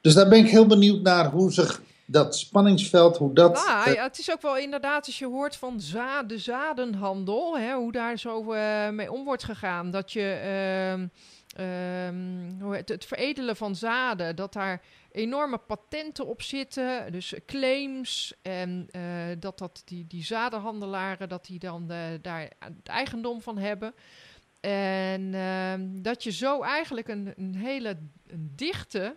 Dus 0.00 0.14
daar 0.14 0.28
ben 0.28 0.38
ik 0.38 0.50
heel 0.50 0.66
benieuwd 0.66 1.02
naar 1.02 1.30
hoe 1.30 1.52
zich 1.52 1.82
dat 2.06 2.36
spanningsveld, 2.36 3.16
hoe 3.16 3.32
dat... 3.32 3.52
Nou, 3.66 3.90
ja, 3.90 4.02
het 4.02 4.18
is 4.18 4.32
ook 4.32 4.42
wel 4.42 4.56
inderdaad, 4.56 5.06
als 5.06 5.18
je 5.18 5.26
hoort 5.26 5.56
van 5.56 5.80
za 5.80 6.22
de 6.22 6.38
zadenhandel, 6.38 7.58
hè, 7.58 7.74
hoe 7.74 7.92
daar 7.92 8.18
zo 8.18 8.52
uh, 8.52 8.88
mee 8.88 9.12
om 9.12 9.24
wordt 9.24 9.44
gegaan, 9.44 9.90
dat 9.90 10.12
je... 10.12 10.40
Uh, 10.98 11.04
het, 12.70 12.88
het 12.88 13.04
veredelen 13.04 13.56
van 13.56 13.76
zaden, 13.76 14.36
dat 14.36 14.52
daar 14.52 14.82
enorme 15.10 15.58
patenten 15.58 16.26
op 16.26 16.42
zitten, 16.42 17.12
dus 17.12 17.34
claims 17.46 18.34
en 18.42 18.88
uh, 18.96 19.02
dat, 19.38 19.58
dat 19.58 19.82
die, 19.84 20.06
die 20.06 20.24
zadenhandelaren 20.24 21.28
dat 21.28 21.46
die 21.46 21.58
dan 21.58 21.92
uh, 21.92 21.98
daar 22.22 22.50
het 22.58 22.88
eigendom 22.88 23.42
van 23.42 23.58
hebben. 23.58 23.94
En 24.60 25.22
uh, 25.22 25.74
dat 26.02 26.22
je 26.22 26.32
zo 26.32 26.62
eigenlijk 26.62 27.08
een, 27.08 27.32
een 27.36 27.54
hele 27.54 27.96
dichte 28.36 29.16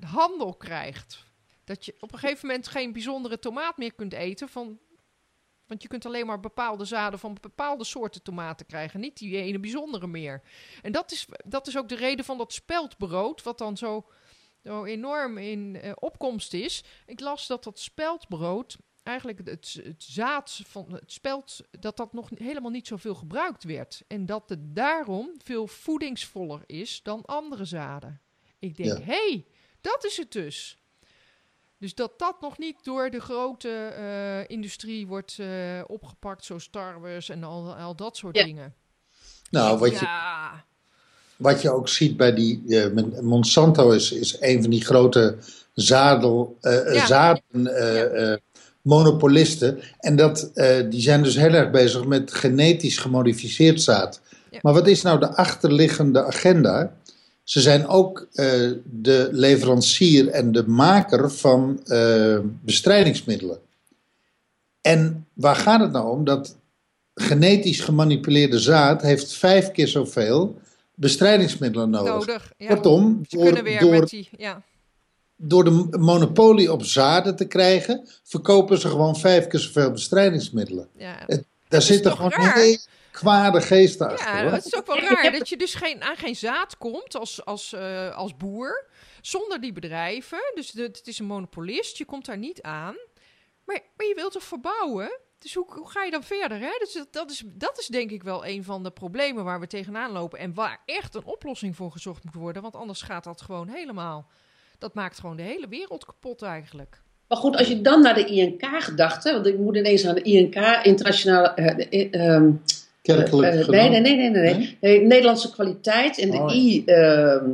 handel 0.00 0.54
krijgt. 0.54 1.24
Dat 1.64 1.84
je 1.84 1.94
op 2.00 2.12
een 2.12 2.18
gegeven 2.18 2.46
moment 2.46 2.68
geen 2.68 2.92
bijzondere 2.92 3.38
tomaat 3.38 3.76
meer 3.76 3.92
kunt 3.94 4.12
eten 4.12 4.48
van 4.48 4.78
want 5.66 5.82
je 5.82 5.88
kunt 5.88 6.06
alleen 6.06 6.26
maar 6.26 6.40
bepaalde 6.40 6.84
zaden 6.84 7.18
van 7.18 7.36
bepaalde 7.40 7.84
soorten 7.84 8.22
tomaten 8.22 8.66
krijgen. 8.66 9.00
Niet 9.00 9.18
die 9.18 9.36
ene 9.36 9.58
bijzondere 9.58 10.06
meer. 10.06 10.42
En 10.82 10.92
dat 10.92 11.12
is, 11.12 11.26
dat 11.44 11.66
is 11.66 11.78
ook 11.78 11.88
de 11.88 11.96
reden 11.96 12.24
van 12.24 12.38
dat 12.38 12.52
speldbrood. 12.52 13.42
Wat 13.42 13.58
dan 13.58 13.76
zo, 13.76 14.06
zo 14.62 14.84
enorm 14.84 15.38
in 15.38 15.80
uh, 15.84 15.92
opkomst 15.94 16.52
is. 16.52 16.84
Ik 17.06 17.20
las 17.20 17.46
dat 17.46 17.64
dat 17.64 17.78
speldbrood 17.78 18.76
eigenlijk 19.02 19.38
het, 19.44 19.80
het 19.84 20.02
zaad 20.02 20.60
van 20.66 20.92
het 20.92 21.12
spelt, 21.12 21.60
dat 21.70 21.96
dat 21.96 22.12
nog 22.12 22.28
helemaal 22.34 22.70
niet 22.70 22.86
zoveel 22.86 23.14
gebruikt 23.14 23.64
werd. 23.64 24.02
En 24.06 24.26
dat 24.26 24.48
het 24.48 24.74
daarom 24.74 25.30
veel 25.42 25.66
voedingsvoller 25.66 26.62
is 26.66 27.02
dan 27.02 27.24
andere 27.24 27.64
zaden. 27.64 28.20
Ik 28.58 28.76
denk, 28.76 28.98
hé, 28.98 29.04
hey, 29.04 29.46
dat 29.80 30.04
is 30.04 30.16
het 30.16 30.32
dus. 30.32 30.78
Dus 31.84 31.94
dat 31.94 32.12
dat 32.18 32.36
nog 32.40 32.58
niet 32.58 32.76
door 32.82 33.10
de 33.10 33.20
grote 33.20 33.92
uh, 33.98 34.56
industrie 34.56 35.06
wordt 35.06 35.36
uh, 35.40 35.46
opgepakt, 35.86 36.44
zoals 36.44 36.62
Star 36.62 37.00
Wars 37.00 37.28
en 37.28 37.44
al, 37.44 37.74
al 37.74 37.96
dat 37.96 38.16
soort 38.16 38.36
Ja. 38.36 38.44
dingen. 38.44 38.74
Nou, 39.50 39.78
wat 39.78 39.90
je, 39.98 40.04
Ja, 40.04 40.64
wat 41.36 41.62
je 41.62 41.70
ook 41.70 41.88
ziet 41.88 42.16
bij 42.16 42.34
die. 42.34 42.62
eh, 42.68 43.20
Monsanto 43.22 43.90
is, 43.90 44.12
is 44.12 44.36
een 44.40 44.60
van 44.60 44.70
die 44.70 44.84
grote 44.84 45.36
zadel, 45.74 46.56
eh, 46.60 46.94
Ja. 46.94 47.06
zaden. 47.06 47.42
eh, 47.76 48.32
eh, 48.32 48.38
monopolisten. 48.82 49.80
En 49.98 50.16
dat, 50.16 50.50
eh, 50.54 50.90
die 50.90 51.00
zijn 51.00 51.22
dus 51.22 51.34
heel 51.36 51.52
erg 51.52 51.70
bezig 51.70 52.04
met 52.04 52.34
genetisch 52.34 52.98
gemodificeerd 52.98 53.82
zaad. 53.82 54.20
Ja. 54.50 54.58
Maar 54.62 54.72
wat 54.72 54.86
is 54.86 55.02
nou 55.02 55.18
de 55.20 55.34
achterliggende 55.36 56.24
agenda? 56.24 56.96
Ze 57.44 57.60
zijn 57.60 57.86
ook 57.86 58.28
eh, 58.32 58.70
de 58.84 59.28
leverancier 59.32 60.28
en 60.28 60.52
de 60.52 60.66
maker 60.66 61.30
van 61.30 61.80
eh, 61.84 62.38
bestrijdingsmiddelen. 62.42 63.58
En 64.80 65.26
waar 65.32 65.56
gaat 65.56 65.80
het 65.80 65.92
nou 65.92 66.10
om? 66.10 66.24
Dat 66.24 66.56
genetisch 67.14 67.80
gemanipuleerde 67.80 68.58
zaad 68.58 69.02
heeft 69.02 69.32
vijf 69.32 69.70
keer 69.70 69.88
zoveel 69.88 70.58
bestrijdingsmiddelen 70.94 71.90
nodig. 71.90 72.12
nodig. 72.12 72.52
Ja. 72.56 72.66
Kortom, 72.68 73.20
door, 73.28 73.64
door, 73.80 73.90
met 73.90 74.08
die, 74.08 74.28
ja. 74.36 74.62
door 75.36 75.64
de 75.64 75.86
monopolie 75.98 76.72
op 76.72 76.84
zaden 76.84 77.36
te 77.36 77.44
krijgen, 77.44 78.08
verkopen 78.22 78.78
ze 78.80 78.88
gewoon 78.88 79.16
vijf 79.16 79.46
keer 79.46 79.60
zoveel 79.60 79.90
bestrijdingsmiddelen. 79.90 80.88
ja. 80.96 81.26
Daar 81.68 81.82
zitten 81.82 82.10
toch 82.10 82.16
gewoon 82.16 82.46
raar? 82.46 82.54
hele 82.54 82.78
kwade 83.14 83.60
geesten 83.60 84.08
achter. 84.10 84.34
Ja, 84.36 84.42
hoor. 84.42 84.52
het 84.52 84.64
is 84.66 84.76
ook 84.76 84.86
wel 84.86 84.98
raar 85.08 85.32
dat 85.32 85.48
je 85.48 85.56
dus 85.56 85.74
geen, 85.74 86.02
aan 86.02 86.16
geen 86.16 86.36
zaad 86.36 86.76
komt 86.76 87.16
als, 87.16 87.44
als, 87.44 87.72
eh, 87.72 88.16
als 88.16 88.36
boer. 88.36 88.86
Zonder 89.20 89.60
die 89.60 89.72
bedrijven. 89.72 90.38
Dus 90.54 90.70
de- 90.70 90.82
het 90.82 91.06
is 91.06 91.18
een 91.18 91.26
monopolist. 91.26 91.98
Je 91.98 92.04
komt 92.04 92.26
daar 92.26 92.38
niet 92.38 92.62
aan. 92.62 92.94
Maar, 93.64 93.80
maar 93.96 94.06
je 94.06 94.14
wilt 94.14 94.32
toch 94.32 94.42
verbouwen? 94.42 95.18
Dus 95.38 95.54
hoe, 95.54 95.64
hoe 95.68 95.90
ga 95.90 96.04
je 96.04 96.10
dan 96.10 96.22
verder? 96.22 96.58
Hè? 96.58 96.76
Dus 96.78 96.92
dat, 96.92 97.12
dat, 97.12 97.30
is, 97.30 97.42
dat 97.46 97.78
is 97.78 97.86
denk 97.86 98.10
ik 98.10 98.22
wel 98.22 98.46
een 98.46 98.64
van 98.64 98.82
de 98.82 98.90
problemen 98.90 99.44
waar 99.44 99.60
we 99.60 99.66
tegenaan 99.66 100.10
lopen. 100.12 100.38
En 100.38 100.54
waar 100.54 100.80
echt 100.84 101.14
een 101.14 101.24
oplossing 101.24 101.76
voor 101.76 101.90
gezocht 101.92 102.24
moet 102.24 102.34
worden. 102.34 102.62
Want 102.62 102.76
anders 102.76 103.02
gaat 103.02 103.24
dat 103.24 103.42
gewoon 103.42 103.68
helemaal. 103.68 104.26
Dat 104.78 104.94
maakt 104.94 105.18
gewoon 105.18 105.36
de 105.36 105.42
hele 105.42 105.68
wereld 105.68 106.04
kapot 106.04 106.42
eigenlijk. 106.42 107.02
Maar 107.28 107.38
goed, 107.38 107.56
als 107.56 107.66
je 107.68 107.80
dan 107.80 108.00
naar 108.02 108.14
de 108.14 108.24
INK-gedachte, 108.24 109.32
want 109.32 109.46
ik 109.46 109.58
moet 109.58 109.76
ineens 109.76 110.06
aan 110.06 110.14
de 110.14 110.22
INK, 110.22 110.54
internationale. 110.82 111.48
eh, 111.48 111.76
de, 111.76 111.88
eh, 111.88 112.34
ehm, 112.34 112.50
Kerkelijk 113.04 113.54
eh, 113.54 113.64
gedaan. 113.64 113.90
nee, 113.90 114.00
nee, 114.00 114.16
nee, 114.16 114.30
nee, 114.30 114.42
nee, 114.42 114.54
nee. 114.54 114.76
Nee, 114.80 115.00
Nederlandse 115.06 115.50
kwaliteit 115.52 116.18
en 116.18 116.30
de 116.30 116.36
Oh, 116.36 116.48
ja. 116.50 116.54
I, 116.56 116.82
ehm, 116.86 117.50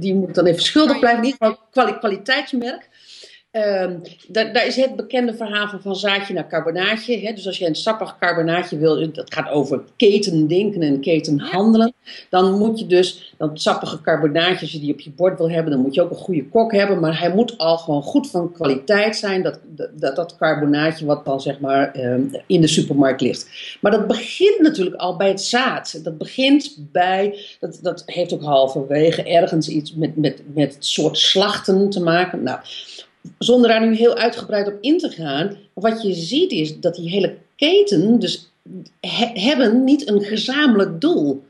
die 0.00 0.14
moet 0.14 0.34
dan 0.34 0.46
even 0.46 0.62
schuldig 0.62 0.92
je- 0.94 0.98
blijven, 1.00 1.24
in 1.24 1.30
ieder 1.30 1.56
geval 1.72 1.98
kwaliteitsmerk. 1.98 2.88
Ehm, 3.54 3.98
da- 4.28 4.52
daar 4.52 4.66
is 4.66 4.76
het 4.76 4.96
bekende 4.96 5.34
verhaal 5.34 5.68
van 5.68 5.80
van 5.80 5.96
zaadje 5.96 6.34
naar 6.34 6.48
carbonaatje. 6.48 7.18
Hè? 7.18 7.32
Dus 7.32 7.46
als 7.46 7.58
je 7.58 7.66
een 7.66 7.74
sappig 7.74 8.16
carbonaatje 8.18 8.78
wil, 8.78 9.12
dat 9.12 9.34
gaat 9.34 9.50
over 9.50 9.82
ketendenken 9.96 10.82
en 10.82 11.00
ketenhandelen. 11.00 11.92
Dan 12.30 12.58
moet 12.58 12.78
je 12.78 12.86
dus, 12.86 13.34
dat 13.38 13.60
sappige 13.60 14.00
carbonaatje, 14.00 14.60
als 14.60 14.72
je 14.72 14.80
die 14.80 14.92
op 14.92 15.00
je 15.00 15.10
bord 15.10 15.38
wil 15.38 15.50
hebben, 15.50 15.72
dan 15.72 15.80
moet 15.80 15.94
je 15.94 16.02
ook 16.02 16.10
een 16.10 16.16
goede 16.16 16.48
kok 16.48 16.72
hebben. 16.72 17.00
Maar 17.00 17.20
hij 17.20 17.34
moet 17.34 17.58
al 17.58 17.78
gewoon 17.78 18.02
goed 18.02 18.30
van 18.30 18.52
kwaliteit 18.52 19.16
zijn, 19.16 19.42
dat, 19.42 19.60
dat, 19.94 20.16
dat 20.16 20.36
carbonaatje 20.36 21.06
wat 21.06 21.24
dan 21.24 21.40
zeg 21.40 21.60
maar 21.60 21.92
ehm, 21.92 22.22
in 22.46 22.60
de 22.60 22.66
supermarkt 22.66 23.20
ligt. 23.20 23.48
Maar 23.80 23.92
dat 23.92 24.06
begint 24.06 24.60
natuurlijk 24.60 24.96
al 24.96 25.16
bij 25.16 25.28
het 25.28 25.42
zaad. 25.42 26.04
Dat 26.04 26.18
begint 26.18 26.76
bij, 26.92 27.38
dat, 27.60 27.78
dat 27.82 28.02
heeft 28.06 28.32
ook 28.32 28.42
halverwege 28.42 29.22
ergens 29.22 29.68
iets 29.68 29.94
met, 29.94 30.16
met, 30.16 30.42
met 30.54 30.74
het 30.74 30.86
soort 30.86 31.18
slachten 31.18 31.90
te 31.90 32.02
maken. 32.02 32.42
Nou, 32.42 32.58
zonder 33.38 33.68
daar 33.68 33.86
nu 33.86 33.96
heel 33.96 34.14
uitgebreid 34.14 34.66
op 34.66 34.78
in 34.80 34.98
te 34.98 35.10
gaan, 35.10 35.56
wat 35.72 36.02
je 36.02 36.14
ziet 36.14 36.52
is 36.52 36.80
dat 36.80 36.94
die 36.94 37.10
hele 37.10 37.36
keten 37.56 38.18
dus 38.18 38.50
he- 39.00 39.40
hebben 39.40 39.84
niet 39.84 40.08
een 40.08 40.22
gezamenlijk 40.22 41.00
doel. 41.00 41.44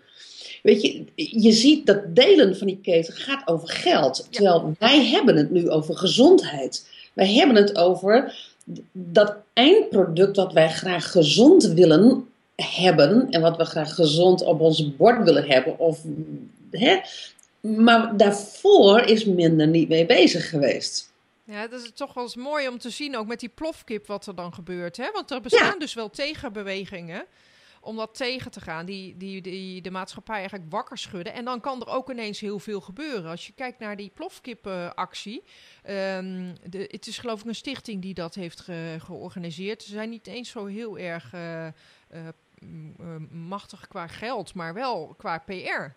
Weet 0.63 0.83
je, 0.83 1.05
je 1.15 1.53
ziet 1.53 1.87
dat 1.87 2.17
delen 2.17 2.57
van 2.57 2.67
die 2.67 2.79
keten 2.83 3.15
gaat 3.15 3.49
over 3.49 3.69
geld. 3.69 4.27
Terwijl 4.31 4.75
wij 4.79 5.05
hebben 5.05 5.37
het 5.37 5.51
nu 5.51 5.71
over 5.71 5.97
gezondheid. 5.97 6.89
Wij 7.13 7.33
hebben 7.33 7.57
het 7.57 7.77
over 7.77 8.37
dat 8.93 9.37
eindproduct 9.53 10.35
dat 10.35 10.53
wij 10.53 10.71
graag 10.71 11.11
gezond 11.11 11.65
willen 11.65 12.29
hebben. 12.57 13.31
En 13.31 13.41
wat 13.41 13.57
we 13.57 13.65
graag 13.65 13.95
gezond 13.95 14.43
op 14.43 14.61
ons 14.61 14.97
bord 14.97 15.25
willen 15.25 15.45
hebben. 15.47 15.79
Of, 15.79 16.01
hè? 16.71 16.99
Maar 17.61 18.17
daarvoor 18.17 19.01
is 19.01 19.25
minder 19.25 19.67
niet 19.67 19.89
mee 19.89 20.07
bezig 20.07 20.49
geweest. 20.49 21.13
Ja, 21.47 21.67
dat 21.67 21.83
is 21.83 21.93
toch 21.93 22.15
wel 22.15 22.25
eens 22.25 22.37
mooi 22.37 22.69
om 22.69 22.79
te 22.79 22.91
zien, 22.91 23.17
ook 23.17 23.27
met 23.27 23.41
die 23.41 23.49
plofkip, 23.49 24.07
wat 24.07 24.27
er 24.27 24.35
dan 24.35 24.55
gebeurt. 24.55 24.97
Hè? 24.97 25.11
Want 25.13 25.31
er 25.31 25.41
bestaan 25.41 25.73
Ja. 25.73 25.79
dus 25.79 25.95
wel 25.95 26.11
tegenbewegingen 26.11 27.27
om 27.81 27.97
dat 27.97 28.15
tegen 28.15 28.51
te 28.51 28.61
gaan, 28.61 28.87
die, 28.87 29.17
die, 29.17 29.41
die 29.43 29.83
de 29.83 29.91
maatschappij 29.91 30.37
eigenlijk 30.39 30.71
wakker 30.71 30.99
schudden. 30.99 31.33
En 31.33 31.45
dan 31.45 31.61
kan 31.61 31.81
er 31.81 31.89
ook 31.89 32.11
ineens 32.11 32.41
heel 32.41 32.59
veel 32.59 32.81
gebeuren. 32.81 33.31
Als 33.31 33.47
je 33.47 33.53
kijkt 33.53 33.79
naar 33.79 33.97
die 33.97 34.11
plofkipactie, 34.15 35.43
ehm 35.83 36.55
de, 36.71 36.89
het 36.91 37.07
is 37.07 37.19
geloof 37.19 37.41
ik 37.41 37.47
een 37.47 37.55
stichting 37.55 38.03
die 38.03 38.15
dat 38.15 38.35
heeft 38.35 38.61
ge- 38.61 38.97
georganiseerd. 38.99 39.83
Ze 39.83 39.91
zijn 39.91 40.11
niet 40.11 40.27
eens 40.27 40.51
zo 40.51 40.65
heel 40.67 40.99
erg 40.99 41.33
eh, 41.33 41.67
eh, 41.67 41.73
eh, 42.09 42.33
machtig 43.31 43.89
qua 43.89 44.07
geld, 44.07 44.55
maar 44.55 44.75
wel 44.75 45.15
qua 45.19 45.39
PR. 45.39 45.97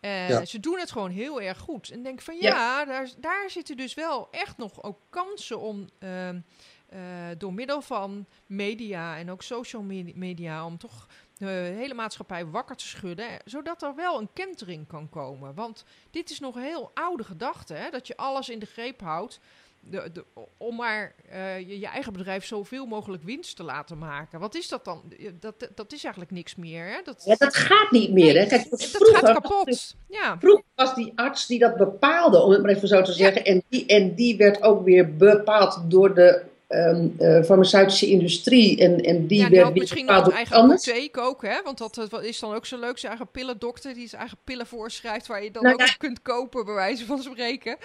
Eh, 0.00 0.28
Ja. 0.28 0.44
Ze 0.44 0.60
doen 0.60 0.78
het 0.78 0.90
gewoon 0.92 1.10
heel 1.10 1.40
erg 1.40 1.58
goed. 1.58 1.90
En 1.90 2.02
denk 2.02 2.20
van 2.20 2.34
Ja. 2.34 2.40
ja, 2.40 2.84
daar, 2.84 3.10
daar 3.18 3.50
zitten 3.50 3.76
dus 3.76 3.94
wel 3.94 4.28
echt 4.30 4.56
nog 4.56 4.82
ook 4.82 4.98
kansen 5.10 5.60
om 5.60 5.88
ehm, 5.98 6.40
eh, 6.88 7.00
door 7.38 7.52
middel 7.54 7.82
van 7.82 8.26
media 8.46 9.16
en 9.16 9.30
ook 9.30 9.42
social 9.42 9.82
me- 9.82 10.12
media 10.14 10.64
om 10.66 10.78
toch 10.78 11.06
de 11.36 11.46
hele 11.76 11.94
maatschappij 11.94 12.46
wakker 12.46 12.76
te 12.76 12.86
schudden, 12.86 13.28
eh, 13.28 13.34
zodat 13.44 13.82
er 13.82 13.94
wel 13.94 14.18
een 14.20 14.32
kentering 14.32 14.86
kan 14.86 15.08
komen. 15.08 15.54
Want 15.54 15.84
dit 16.10 16.30
is 16.30 16.40
nog 16.40 16.54
een 16.56 16.62
heel 16.62 16.90
oude 16.94 17.24
gedachte, 17.24 17.74
hè, 17.74 17.90
dat 17.90 18.06
je 18.06 18.16
alles 18.16 18.48
in 18.48 18.58
de 18.58 18.66
greep 18.66 19.00
houdt. 19.00 19.40
De, 19.82 20.10
de, 20.12 20.24
om 20.58 20.76
maar 20.76 21.14
eh, 21.28 21.58
je, 21.58 21.78
je 21.80 21.86
eigen 21.86 22.12
bedrijf 22.12 22.44
zoveel 22.44 22.86
mogelijk 22.86 23.22
winst 23.22 23.56
te 23.56 23.62
laten 23.62 23.98
maken. 23.98 24.40
Wat 24.40 24.54
is 24.54 24.68
dat 24.68 24.84
dan? 24.84 25.02
Dat, 25.40 25.68
dat 25.74 25.92
is 25.92 26.02
eigenlijk 26.04 26.34
niks 26.34 26.54
meer. 26.56 26.84
Hè? 26.86 27.00
Dat, 27.04 27.22
Ja, 27.24 27.34
dat 27.38 27.54
gaat 27.56 27.90
niet 27.90 28.12
meer. 28.12 28.38
Hè? 28.38 28.46
Kijk, 28.46 28.70
dat 28.70 28.84
vroeger 28.84 29.14
gaat 29.16 29.22
was 29.22 29.32
kapot. 29.32 29.66
het- 29.66 29.96
Ja. 30.08 30.36
Vroeger 30.38 30.64
was 30.74 30.94
die 30.94 31.12
arts 31.14 31.46
die 31.46 31.58
dat 31.58 31.76
bepaalde, 31.76 32.38
om 32.42 32.50
het 32.50 32.62
maar 32.62 32.70
even 32.70 32.88
zo 32.88 33.02
te 33.02 33.12
zeggen. 33.12 33.44
En, 33.44 33.62
die, 33.68 33.86
en 33.86 34.14
die 34.14 34.36
werd 34.36 34.62
ook 34.62 34.84
weer 34.84 35.16
bepaald 35.16 35.90
door 35.90 36.14
de 36.14 36.42
ehm, 36.70 37.06
eh, 37.18 37.42
farmaceutische 37.42 38.06
industrie. 38.06 38.78
En, 38.78 39.00
en 39.00 39.26
die 39.26 39.38
ja, 39.38 39.48
die 39.48 39.56
werd 39.56 39.72
weer 39.72 39.80
misschien 39.80 40.06
door 40.06 40.32
eigen 40.32 40.56
apotheek 40.56 41.18
ook, 41.18 41.42
hè? 41.42 41.62
Want 41.64 41.78
dat 41.78 41.98
eh, 41.98 42.22
is 42.22 42.38
dan 42.38 42.54
ook 42.54 42.66
zo 42.66 42.78
leuk. 42.78 42.98
Zijn 42.98 43.12
eigen 43.12 43.30
pillendokter 43.30 43.94
die 43.94 44.08
zijn 44.08 44.20
eigen 44.20 44.38
pillen 44.44 44.66
voorschrijft... 44.66 45.26
waar 45.26 45.44
je 45.44 45.50
dan 45.50 45.62
Nou 45.62 45.74
ook 45.74 45.80
ja. 45.80 45.94
kunt 45.98 46.22
kopen, 46.22 46.64
bij 46.64 46.74
wijze 46.74 47.06
van 47.06 47.22
spreken. 47.22 47.76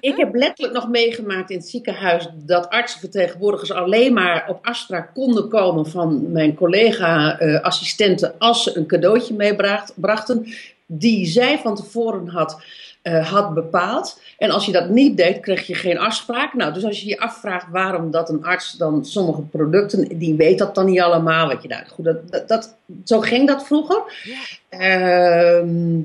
Ik 0.00 0.16
heb 0.16 0.34
letterlijk 0.34 0.74
nog 0.74 0.88
meegemaakt 0.88 1.50
in 1.50 1.56
het 1.56 1.68
ziekenhuis 1.68 2.28
dat 2.34 2.68
artsenvertegenwoordigers 2.68 3.72
alleen 3.72 4.12
maar 4.12 4.48
op 4.48 4.66
Astra 4.66 5.00
konden 5.00 5.48
komen 5.48 5.86
van 5.86 6.32
mijn 6.32 6.54
collega-assistenten 6.54 8.34
als 8.38 8.62
ze 8.62 8.76
een 8.76 8.86
cadeautje 8.86 9.34
meebrachten. 9.34 10.46
Die 10.86 11.26
zij 11.26 11.58
van 11.58 11.76
tevoren 11.76 12.28
had, 12.28 12.62
eh, 13.02 13.32
had 13.32 13.54
bepaald. 13.54 14.20
En 14.38 14.50
als 14.50 14.66
je 14.66 14.72
dat 14.72 14.88
niet 14.88 15.16
deed, 15.16 15.40
kreeg 15.40 15.66
je 15.66 15.74
geen 15.74 15.98
afspraak. 15.98 16.54
Nou, 16.54 16.72
dus 16.72 16.84
als 16.84 17.00
je 17.00 17.08
je 17.08 17.20
afvraagt 17.20 17.66
waarom 17.70 18.10
dat 18.10 18.28
een 18.28 18.44
arts 18.44 18.72
dan 18.72 19.04
sommige 19.04 19.42
producten, 19.42 20.18
die 20.18 20.34
weet 20.34 20.58
dat 20.58 20.74
dan 20.74 20.86
niet 20.86 21.00
allemaal. 21.00 21.48
Weet 21.48 21.62
je, 21.62 21.68
nou, 21.68 21.82
goed, 21.88 22.04
dat, 22.04 22.30
dat, 22.30 22.48
dat, 22.48 22.76
zo 23.04 23.20
ging 23.20 23.46
dat 23.46 23.66
vroeger. 23.66 24.02
Ja. 24.24 24.78
Ehm, 24.78 26.00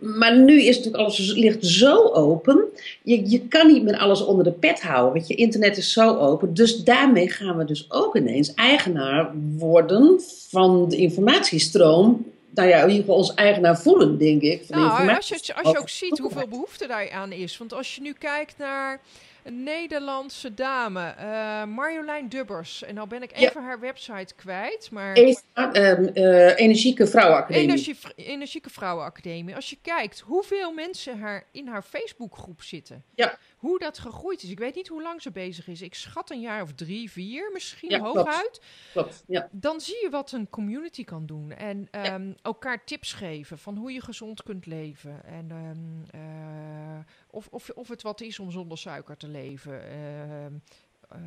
maar 0.00 0.38
nu 0.38 0.62
is 0.62 0.76
natuurlijk 0.76 1.02
alles 1.02 1.32
ligt 1.32 1.66
zo 1.66 2.08
open. 2.12 2.64
Je, 3.02 3.30
je 3.30 3.40
kan 3.40 3.66
niet 3.66 3.82
meer 3.82 3.98
alles 3.98 4.24
onder 4.24 4.44
de 4.44 4.52
pet 4.52 4.82
houden. 4.82 5.12
Want 5.12 5.28
je 5.28 5.34
internet 5.34 5.76
is 5.76 5.92
zo 5.92 6.16
open. 6.16 6.54
Dus 6.54 6.84
daarmee 6.84 7.28
gaan 7.28 7.56
we 7.56 7.64
dus 7.64 7.86
ook 7.88 8.16
ineens 8.16 8.54
eigenaar 8.54 9.30
worden 9.58 10.20
van 10.48 10.88
de 10.88 10.96
informatiestroom. 10.96 12.26
Nou 12.54 12.68
ja, 12.68 12.76
in 12.76 12.88
ieder 12.88 13.00
geval 13.00 13.16
ons 13.16 13.34
eigenaar 13.34 13.78
voelen, 13.80 14.18
denk 14.18 14.42
ik. 14.42 14.64
Van 14.66 14.80
Nou, 14.80 15.14
als 15.16 15.28
je, 15.28 15.54
als 15.54 15.70
je 15.72 15.78
ook 15.78 15.88
ziet 15.88 16.18
hoeveel 16.18 16.48
behoefte 16.48 16.86
daar 16.86 17.10
aan 17.10 17.32
is. 17.32 17.58
Want 17.58 17.72
als 17.72 17.94
je 17.94 18.00
nu 18.00 18.12
kijkt 18.12 18.58
naar 18.58 19.00
Een 19.44 19.62
Nederlandse 19.62 20.54
dame, 20.54 21.14
uh, 21.18 21.64
Marjolein 21.64 22.28
Dubbers. 22.28 22.82
En 22.82 22.94
nou 22.94 23.08
ben 23.08 23.22
ik 23.22 23.32
even 23.34 23.62
haar 23.62 23.80
website 23.80 24.34
kwijt. 24.34 24.88
Maar... 24.90 25.12
Eva, 25.12 25.40
um, 25.54 26.10
uh, 26.14 26.58
Energieke 26.58 27.06
Vrouwenacademie. 27.06 27.62
Energie, 27.62 27.96
Energieke 28.16 28.70
Vrouwenacademie. 28.70 29.54
Als 29.54 29.70
je 29.70 29.76
kijkt 29.82 30.20
hoeveel 30.20 30.72
mensen 30.72 31.18
haar 31.18 31.44
in 31.52 31.66
haar 31.66 31.82
Facebookgroep 31.82 32.62
zitten. 32.62 33.04
Ja. 33.14 33.38
Hoe 33.60 33.78
dat 33.78 33.98
gegroeid 33.98 34.42
is. 34.42 34.50
Ik 34.50 34.58
weet 34.58 34.74
niet 34.74 34.88
hoe 34.88 35.02
lang 35.02 35.22
ze 35.22 35.30
bezig 35.30 35.68
is. 35.68 35.82
Ik 35.82 35.94
schat 35.94 36.30
een 36.30 36.40
jaar 36.40 36.62
of 36.62 36.72
drie, 36.72 37.10
vier 37.10 37.50
misschien 37.52 37.90
ja, 37.90 37.98
hooguit. 37.98 38.60
Klopt. 38.92 39.24
Ja. 39.26 39.48
Dan 39.52 39.80
zie 39.80 39.98
je 40.02 40.10
wat 40.10 40.32
een 40.32 40.50
community 40.50 41.04
kan 41.04 41.26
doen. 41.26 41.52
En 41.52 41.78
um, 41.78 42.26
ja. 42.28 42.34
elkaar 42.42 42.84
tips 42.84 43.12
geven 43.12 43.58
van 43.58 43.76
hoe 43.76 43.92
je 43.92 44.00
gezond 44.00 44.42
kunt 44.42 44.66
leven. 44.66 45.24
En 45.24 45.50
um, 45.50 46.04
uh, 46.14 46.98
of, 47.30 47.48
of, 47.50 47.70
of 47.70 47.88
het 47.88 48.02
wat 48.02 48.20
is 48.20 48.38
om 48.38 48.50
zonder 48.50 48.78
suiker 48.78 49.16
te 49.16 49.28
leven. 49.28 49.82
Uh, 49.92 51.20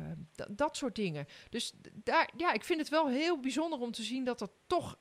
dat 0.48 0.76
soort 0.76 0.94
dingen. 0.94 1.26
Dus 1.50 1.72
daar, 1.92 2.30
ja, 2.36 2.52
ik 2.52 2.64
vind 2.64 2.80
het 2.80 2.88
wel 2.88 3.08
heel 3.08 3.40
bijzonder 3.40 3.78
om 3.78 3.92
te 3.92 4.02
zien 4.02 4.24
dat 4.24 4.40
er 4.40 4.48
toch 4.66 4.98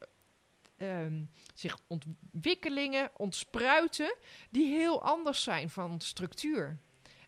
um, 0.77 1.29
zich 1.53 1.77
ontwikkelingen 1.87 3.11
ontspruiten 3.17 4.15
die 4.49 4.75
heel 4.75 5.03
anders 5.03 5.43
zijn 5.43 5.69
van 5.69 6.01
structuur. 6.01 6.79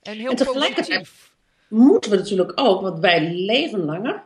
En 0.05 0.17
heel 0.17 0.29
en 0.29 0.35
tegelijkertijd 0.35 1.09
moeten 1.67 2.12
we 2.12 2.17
natuurlijk 2.17 2.51
ook, 2.55 2.81
want 2.81 3.00
wij 3.00 3.33
leven 3.33 3.85
langer 3.85 4.24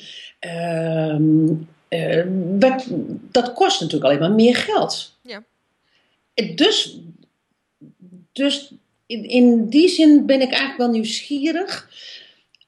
uh, 0.45 1.19
uh, 1.89 2.25
dat 3.31 3.53
kost 3.53 3.81
natuurlijk 3.81 4.09
alleen 4.09 4.19
maar 4.19 4.31
meer 4.31 4.55
geld. 4.55 5.11
Ja. 5.21 5.43
Dus, 6.55 6.99
dus 8.31 8.73
in, 9.05 9.23
in 9.23 9.69
die 9.69 9.89
zin 9.89 10.25
ben 10.25 10.41
ik 10.41 10.49
eigenlijk 10.49 10.77
wel 10.77 10.89
nieuwsgierig 10.89 11.89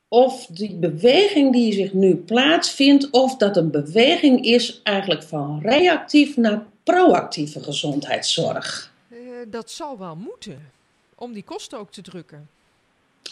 of 0.09 0.45
die 0.45 0.75
beweging 0.75 1.53
die 1.53 1.73
zich 1.73 1.93
nu 1.93 2.15
plaatsvindt, 2.15 3.09
of 3.09 3.37
dat 3.37 3.57
een 3.57 3.71
beweging 3.71 4.45
is 4.45 4.79
eigenlijk 4.83 5.23
van 5.23 5.59
reactief 5.61 6.37
naar 6.37 6.65
proactieve 6.83 7.63
gezondheidszorg. 7.63 8.91
Uh, 9.09 9.17
dat 9.47 9.71
zal 9.71 9.97
wel 9.97 10.15
moeten, 10.15 10.71
om 11.15 11.33
die 11.33 11.43
kosten 11.43 11.79
ook 11.79 11.91
te 11.91 12.01
drukken. 12.01 12.49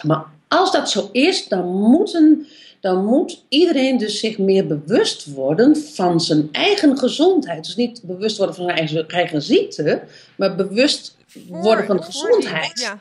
Maar 0.03 0.25
als 0.47 0.71
dat 0.71 0.89
zo 0.89 1.09
is, 1.11 1.47
dan, 1.47 1.65
moeten, 1.65 2.47
dan 2.79 3.05
moet 3.05 3.43
iedereen 3.49 3.97
dus 3.97 4.19
zich 4.19 4.37
meer 4.37 4.67
bewust 4.67 5.33
worden 5.33 5.77
van 5.77 6.21
zijn 6.21 6.49
eigen 6.51 6.97
gezondheid. 6.97 7.65
Dus 7.65 7.75
niet 7.75 8.01
bewust 8.03 8.37
worden 8.37 8.55
van 8.55 8.65
zijn 8.65 8.77
eigen, 8.77 9.07
eigen 9.07 9.41
ziekte, 9.41 10.03
maar 10.35 10.55
bewust 10.55 11.17
Voor, 11.25 11.61
worden 11.61 11.85
van 11.85 11.97
de 11.97 12.03
gezondheid. 12.03 12.79
Ja. 12.79 12.99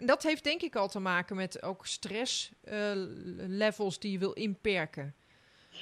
En 0.00 0.06
dat 0.06 0.22
heeft 0.22 0.44
denk 0.44 0.62
ik 0.62 0.76
al 0.76 0.88
te 0.88 0.98
maken 0.98 1.36
met 1.36 1.62
ook 1.62 1.86
stresslevels 1.86 3.94
uh, 3.94 4.00
die 4.00 4.12
je 4.12 4.18
wil 4.18 4.32
inperken. 4.32 5.14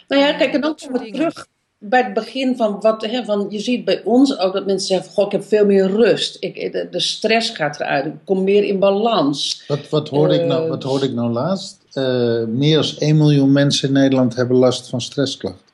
Nou 0.08 0.22
ja, 0.22 0.32
kijk, 0.32 0.54
en 0.54 0.60
dan 0.60 0.76
komen 0.76 1.00
we 1.00 1.10
terug 1.10 1.46
bij 1.78 2.02
het 2.02 2.14
begin 2.14 2.56
van 2.56 2.80
wat, 2.80 3.06
hè, 3.06 3.24
van 3.24 3.46
je 3.48 3.58
ziet 3.58 3.84
bij 3.84 4.02
ons 4.04 4.38
ook 4.38 4.52
dat 4.52 4.66
mensen 4.66 4.86
zeggen, 4.86 5.12
goh, 5.12 5.26
ik 5.26 5.32
heb 5.32 5.44
veel 5.44 5.66
meer 5.66 5.86
rust. 5.86 6.36
Ik, 6.40 6.72
de, 6.72 6.88
de 6.90 7.00
stress 7.00 7.50
gaat 7.50 7.80
eruit, 7.80 8.06
ik 8.06 8.12
kom 8.24 8.44
meer 8.44 8.64
in 8.64 8.78
balans. 8.78 9.64
Wat, 9.66 9.88
wat, 9.88 10.08
hoorde, 10.08 10.34
uh, 10.34 10.40
ik 10.40 10.46
nou, 10.46 10.68
wat 10.68 10.82
hoorde 10.82 11.06
ik 11.06 11.12
nou 11.12 11.30
laatst? 11.30 11.84
Uh, 11.92 12.44
meer 12.44 12.82
dan 12.82 12.94
1 12.98 13.16
miljoen 13.16 13.52
mensen 13.52 13.88
in 13.88 13.94
Nederland 13.94 14.34
hebben 14.34 14.56
last 14.56 14.88
van 14.88 15.00
stressklachten. 15.00 15.66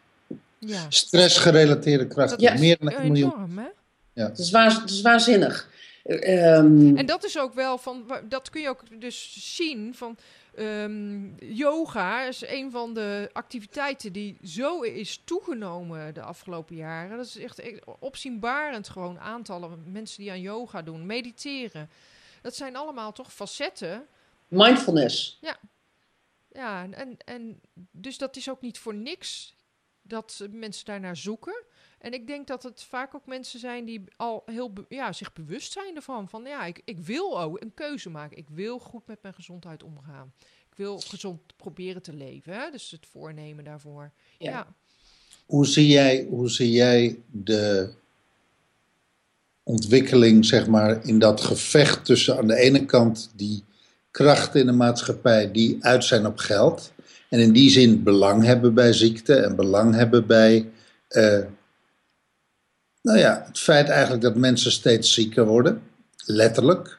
Ja. 0.59 0.87
Stressgerelateerde 0.89 2.07
krachten. 2.07 2.41
Ja. 2.41 2.59
Meer 2.59 2.77
dan 2.81 2.89
1 2.89 3.13
miljoen. 3.13 3.33
Enorm, 3.35 3.59
hè? 3.59 3.69
Ja. 4.13 4.29
Het, 4.29 4.39
is 4.39 4.51
waar, 4.51 4.81
het 4.81 4.91
is 4.91 5.01
waanzinnig. 5.01 5.73
Um, 6.07 6.97
En 6.97 7.07
dat 7.07 7.25
is 7.25 7.39
ook 7.39 7.55
wel 7.55 7.79
van, 7.79 8.21
dat 8.29 8.51
kun 8.51 8.61
je 8.61 8.69
ook 8.69 9.01
dus 9.01 9.37
zien 9.57 9.95
van. 9.95 10.17
Um, 10.59 11.35
yoga 11.39 12.23
is 12.23 12.47
een 12.47 12.71
van 12.71 12.95
de 12.95 13.31
activiteiten 13.33 14.13
die 14.13 14.39
zo 14.43 14.81
is 14.81 15.23
toegenomen 15.25 16.15
de 16.15 16.23
afgelopen 16.23 16.77
jaren. 16.77 17.17
Dat 17.17 17.27
is 17.27 17.39
echt 17.39 17.63
opzienbarend 17.99 18.89
gewoon 18.89 19.19
aantallen 19.19 19.93
mensen 19.93 20.23
die 20.23 20.31
aan 20.31 20.41
yoga 20.41 20.83
doen, 20.83 21.07
mediteren. 21.07 21.91
Dat 22.43 22.55
zijn 22.55 22.77
allemaal 22.77 23.13
toch 23.13 23.33
facetten. 23.33 24.07
Mindfulness. 24.49 25.39
Ja, 25.41 25.57
ja 26.53 26.89
en, 26.91 27.17
en 27.19 27.61
dus 27.91 28.19
dat 28.19 28.37
is 28.37 28.51
ook 28.51 28.61
niet 28.61 28.79
voor 28.79 28.95
niks 28.95 29.55
dat 30.03 30.47
mensen 30.51 30.85
daarnaar 30.85 31.17
zoeken. 31.17 31.63
En 32.05 32.13
ik 32.13 32.27
denk 32.27 32.47
dat 32.47 32.63
het 32.63 32.83
vaak 32.83 33.15
ook 33.15 33.27
mensen 33.27 33.61
zijn 33.61 33.85
die 33.85 34.05
al 34.17 34.43
heel 34.47 34.73
ja, 34.89 35.13
zich 35.13 35.33
bewust 35.33 35.73
zijn 35.73 35.97
ervan. 35.97 36.29
Van 36.29 36.45
ja, 36.45 36.65
ik, 36.65 36.81
ik 36.85 36.99
wil 36.99 37.41
ook 37.41 37.63
een 37.63 37.75
keuze 37.75 38.11
maken. 38.11 38.37
Ik 38.37 38.49
wil 38.49 38.79
goed 38.79 39.07
met 39.07 39.19
mijn 39.23 39.35
gezondheid 39.35 39.83
omgaan. 39.83 40.33
Ik 40.41 40.77
wil 40.77 40.99
gezond 40.99 41.41
proberen 41.57 42.03
te 42.03 42.13
leven. 42.13 42.53
Hè? 42.53 42.71
Dus 42.71 42.91
het 42.91 43.07
voornemen 43.11 43.65
daarvoor. 43.65 44.11
Ja. 44.39 44.51
ja. 44.51 44.75
Hoe, 45.47 45.67
zie 45.67 45.87
jij, 45.87 46.27
hoe 46.31 46.51
zie 46.51 46.71
jij 46.71 47.19
de 47.31 47.93
ontwikkeling, 49.63 50.45
zeg 50.45 50.67
maar, 50.67 51.07
in 51.07 51.19
dat 51.19 51.41
gevecht 51.41 52.05
tussen 52.05 52.37
aan 52.39 52.47
de 52.47 52.57
ene 52.57 52.85
kant 52.85 53.31
die 53.37 53.65
krachten 54.11 54.61
in 54.61 54.67
de 54.67 54.73
maatschappij 54.73 55.51
die 55.51 55.85
uit 55.85 56.05
zijn 56.05 56.27
op 56.27 56.39
geld. 56.39 56.93
En 57.29 57.41
in 57.41 57.53
die 57.53 57.71
zin 57.71 58.03
belang 58.03 58.45
hebben 58.45 58.75
bij 58.75 58.93
ziekte 58.93 59.35
en 59.35 59.57
belang 59.57 59.95
hebben 59.95 60.27
bij. 60.27 60.71
Uh, 61.11 61.39
nou 63.05 63.19
ja, 63.19 63.45
het 63.47 63.59
feit 63.59 63.89
eigenlijk 63.89 64.23
dat 64.23 64.37
mensen 64.37 64.73
steeds 64.73 65.15
zieker 65.15 65.47
worden, 65.47 65.83
letterlijk, 66.25 66.99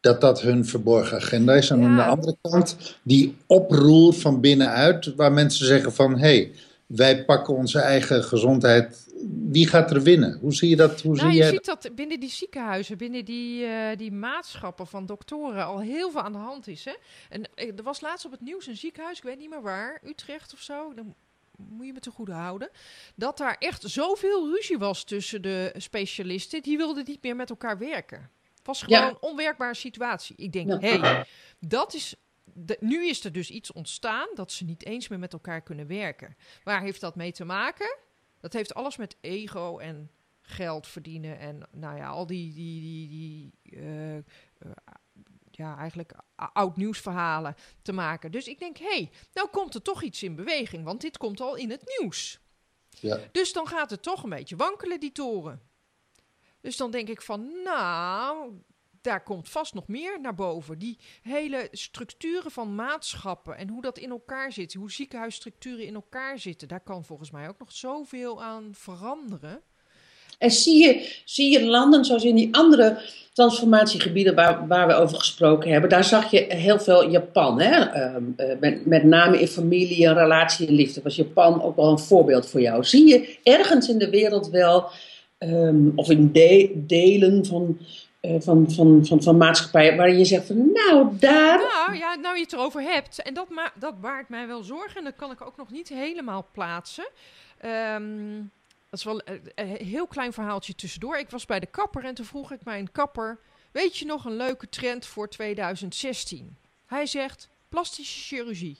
dat 0.00 0.20
dat 0.20 0.40
hun 0.40 0.66
verborgen 0.66 1.16
agenda 1.16 1.54
is. 1.54 1.70
En 1.70 1.80
ja. 1.80 1.86
aan 1.86 1.96
de 1.96 2.02
andere 2.02 2.36
kant 2.40 2.76
die 3.02 3.36
oproer 3.46 4.14
van 4.14 4.40
binnenuit, 4.40 5.14
waar 5.14 5.32
mensen 5.32 5.66
zeggen 5.66 5.92
van, 5.92 6.12
hé, 6.12 6.18
hey, 6.18 6.52
wij 6.86 7.24
pakken 7.24 7.54
onze 7.54 7.78
eigen 7.78 8.24
gezondheid. 8.24 9.08
Wie 9.50 9.66
gaat 9.66 9.90
er 9.90 10.02
winnen? 10.02 10.38
Hoe 10.40 10.54
zie 10.54 10.68
je 10.68 10.76
dat? 10.76 11.00
Hoe 11.00 11.16
nou, 11.16 11.28
zie 11.28 11.36
je 11.36 11.44
jij 11.44 11.52
ziet 11.52 11.64
dat 11.64 11.90
binnen 11.94 12.20
die 12.20 12.30
ziekenhuizen, 12.30 12.96
binnen 12.96 13.24
die, 13.24 13.64
uh, 13.64 13.96
die 13.96 14.12
maatschappen 14.12 14.86
van 14.86 15.06
doktoren 15.06 15.66
al 15.66 15.80
heel 15.80 16.10
veel 16.10 16.22
aan 16.22 16.32
de 16.32 16.38
hand 16.38 16.66
is. 16.66 16.84
Hè? 16.84 16.94
En 17.28 17.42
er 17.56 17.82
was 17.82 18.00
laatst 18.00 18.24
op 18.24 18.30
het 18.30 18.40
nieuws 18.40 18.66
een 18.66 18.76
ziekenhuis, 18.76 19.18
ik 19.18 19.24
weet 19.24 19.38
niet 19.38 19.50
meer 19.50 19.62
waar, 19.62 20.00
Utrecht 20.04 20.52
of 20.52 20.60
zo. 20.60 20.94
Dan 20.94 21.14
moet 21.68 21.86
je 21.86 21.92
me 21.92 22.00
te 22.00 22.10
goede 22.10 22.32
houden. 22.32 22.70
Dat 23.14 23.38
daar 23.38 23.56
echt 23.58 23.82
zoveel 23.82 24.54
ruzie 24.54 24.78
was 24.78 25.04
tussen 25.04 25.42
de 25.42 25.74
specialisten. 25.76 26.62
Die 26.62 26.76
wilden 26.76 27.04
niet 27.06 27.22
meer 27.22 27.36
met 27.36 27.50
elkaar 27.50 27.78
werken. 27.78 28.30
Het 28.56 28.66
was 28.66 28.82
gewoon 28.82 29.00
ja. 29.00 29.08
een 29.08 29.22
onwerkbare 29.22 29.74
situatie. 29.74 30.36
Ik 30.36 30.52
denk, 30.52 30.80
hé, 30.80 30.88
ja. 30.88 31.00
hey, 31.00 31.26
dat 31.58 31.94
is. 31.94 32.14
De, 32.44 32.76
nu 32.80 33.08
is 33.08 33.24
er 33.24 33.32
dus 33.32 33.50
iets 33.50 33.72
ontstaan 33.72 34.28
dat 34.34 34.52
ze 34.52 34.64
niet 34.64 34.84
eens 34.84 35.08
meer 35.08 35.18
met 35.18 35.32
elkaar 35.32 35.60
kunnen 35.62 35.86
werken. 35.86 36.36
Waar 36.64 36.82
heeft 36.82 37.00
dat 37.00 37.16
mee 37.16 37.32
te 37.32 37.44
maken? 37.44 37.98
Dat 38.40 38.52
heeft 38.52 38.74
alles 38.74 38.96
met 38.96 39.16
ego 39.20 39.78
en 39.78 40.10
geld 40.40 40.86
verdienen 40.86 41.38
en 41.38 41.68
nou 41.72 41.96
ja, 41.96 42.08
al 42.08 42.26
die, 42.26 42.52
die, 42.52 42.80
die, 42.80 43.08
die 43.08 43.52
uh, 43.80 44.14
uh, 44.14 44.20
ja, 45.60 45.76
eigenlijk 45.76 46.12
oud 46.52 46.76
nieuwsverhalen 46.76 47.54
te 47.82 47.92
maken. 47.92 48.32
Dus 48.32 48.46
ik 48.46 48.58
denk, 48.58 48.76
hé, 48.76 48.86
hey, 48.86 49.10
nou 49.32 49.48
komt 49.48 49.74
er 49.74 49.82
toch 49.82 50.02
iets 50.02 50.22
in 50.22 50.34
beweging, 50.34 50.84
want 50.84 51.00
dit 51.00 51.16
komt 51.16 51.40
al 51.40 51.54
in 51.56 51.70
het 51.70 51.98
nieuws. 51.98 52.40
Ja. 52.88 53.20
Dus 53.32 53.52
dan 53.52 53.66
gaat 53.66 53.90
het 53.90 54.02
toch 54.02 54.22
een 54.22 54.30
beetje 54.30 54.56
wankelen, 54.56 55.00
die 55.00 55.12
toren. 55.12 55.62
Dus 56.60 56.76
dan 56.76 56.90
denk 56.90 57.08
ik 57.08 57.22
van, 57.22 57.62
nou, 57.64 58.52
daar 59.00 59.22
komt 59.22 59.48
vast 59.48 59.74
nog 59.74 59.88
meer 59.88 60.20
naar 60.20 60.34
boven. 60.34 60.78
Die 60.78 60.98
hele 61.22 61.68
structuren 61.70 62.50
van 62.50 62.74
maatschappen 62.74 63.56
en 63.56 63.68
hoe 63.68 63.82
dat 63.82 63.98
in 63.98 64.10
elkaar 64.10 64.52
zit, 64.52 64.74
hoe 64.74 64.92
ziekenhuisstructuren 64.92 65.86
in 65.86 65.94
elkaar 65.94 66.38
zitten, 66.38 66.68
daar 66.68 66.82
kan 66.82 67.04
volgens 67.04 67.30
mij 67.30 67.48
ook 67.48 67.58
nog 67.58 67.72
zoveel 67.72 68.42
aan 68.42 68.70
veranderen. 68.74 69.62
En 70.38 70.50
zie 70.50 70.84
je, 70.84 71.20
zie 71.24 71.50
je 71.50 71.64
landen 71.64 72.04
zoals 72.04 72.24
in 72.24 72.34
die 72.34 72.54
andere, 72.54 73.10
transformatiegebieden 73.40 74.34
waar, 74.34 74.66
waar 74.66 74.86
we 74.86 74.94
over 74.94 75.18
gesproken 75.18 75.70
hebben, 75.70 75.90
daar 75.90 76.04
zag 76.04 76.30
je 76.30 76.44
heel 76.48 76.78
veel 76.78 77.10
Japan. 77.10 77.60
Hè? 77.60 77.80
Ehm, 77.80 78.22
eh, 78.36 78.58
met, 78.60 78.86
met 78.86 79.04
name 79.04 79.40
in 79.40 79.48
familie 79.48 80.06
en 80.06 80.14
relatie 80.14 80.66
en 80.66 80.74
liefde 80.74 81.00
was 81.02 81.16
Japan 81.16 81.62
ook 81.62 81.76
wel 81.76 81.90
een 81.90 81.98
voorbeeld 81.98 82.50
voor 82.50 82.60
jou. 82.60 82.84
Zie 82.84 83.08
je 83.08 83.38
ergens 83.42 83.88
in 83.88 83.98
de 83.98 84.10
wereld 84.10 84.48
wel, 84.48 84.90
ehm, 85.38 85.88
of 85.94 86.10
in 86.10 86.30
delen 86.86 87.46
van, 87.46 87.78
uh, 88.22 88.34
van, 88.38 88.70
van, 88.70 89.06
van, 89.06 89.22
van 89.22 89.36
maatschappijen, 89.36 89.96
waarin 89.96 90.18
je 90.18 90.24
zegt 90.24 90.46
van 90.46 90.70
nou 90.72 91.06
daar. 91.18 91.58
Nou 91.58 91.98
ja, 91.98 92.14
nou 92.14 92.36
je 92.36 92.42
het 92.42 92.52
erover 92.52 92.82
hebt. 92.82 93.22
En 93.22 93.34
dat, 93.34 93.48
ma 93.48 93.72
dat 93.78 94.00
baart 94.00 94.28
mij 94.28 94.46
wel 94.46 94.62
zorgen 94.62 94.96
en 94.96 95.04
dat 95.04 95.16
kan 95.16 95.30
ik 95.30 95.46
ook 95.46 95.56
nog 95.56 95.70
niet 95.70 95.88
helemaal 95.88 96.46
plaatsen. 96.52 97.08
Um, 97.96 98.50
dat 98.90 98.98
is 98.98 99.04
wel 99.04 99.20
een, 99.24 99.76
heel 99.86 100.06
klein 100.06 100.32
verhaaltje 100.32 100.74
tussendoor. 100.74 101.18
Ik 101.18 101.30
was 101.30 101.46
bij 101.46 101.60
de 101.60 101.66
kapper 101.66 102.04
en 102.04 102.14
toen 102.14 102.24
vroeg 102.24 102.52
ik 102.52 102.64
mijn 102.64 102.92
kapper: 102.92 103.40
Weet 103.72 103.96
je 103.96 104.04
nog 104.04 104.24
een 104.24 104.36
leuke 104.36 104.68
trend 104.68 105.06
voor 105.06 105.28
2016? 105.28 106.56
Hij 106.86 107.06
zegt: 107.06 107.48
plastische 107.68 108.20
chirurgie. 108.20 108.78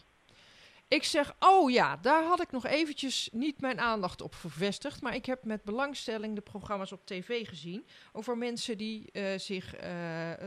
Ik 0.89 1.05
zeg, 1.05 1.35
oh 1.39 1.71
ja, 1.71 1.97
daar 1.97 2.25
had 2.25 2.41
ik 2.43 2.51
nog 2.51 2.67
eventjes 2.67 3.29
niet 3.33 3.61
mijn 3.61 3.81
aandacht 3.81 4.21
op 4.21 4.35
gevestigd. 4.35 5.01
Maar 5.01 5.15
ik 5.15 5.27
heb 5.27 5.45
met 5.45 5.63
belangstelling 5.63 6.35
de 6.35 6.41
programma's 6.41 6.93
op 6.93 7.07
tv 7.07 7.49
gezien. 7.49 7.87
Over 8.13 8.39
mensen 8.39 8.79
die 8.79 9.09
uh, 9.13 9.39
zich 9.39 9.75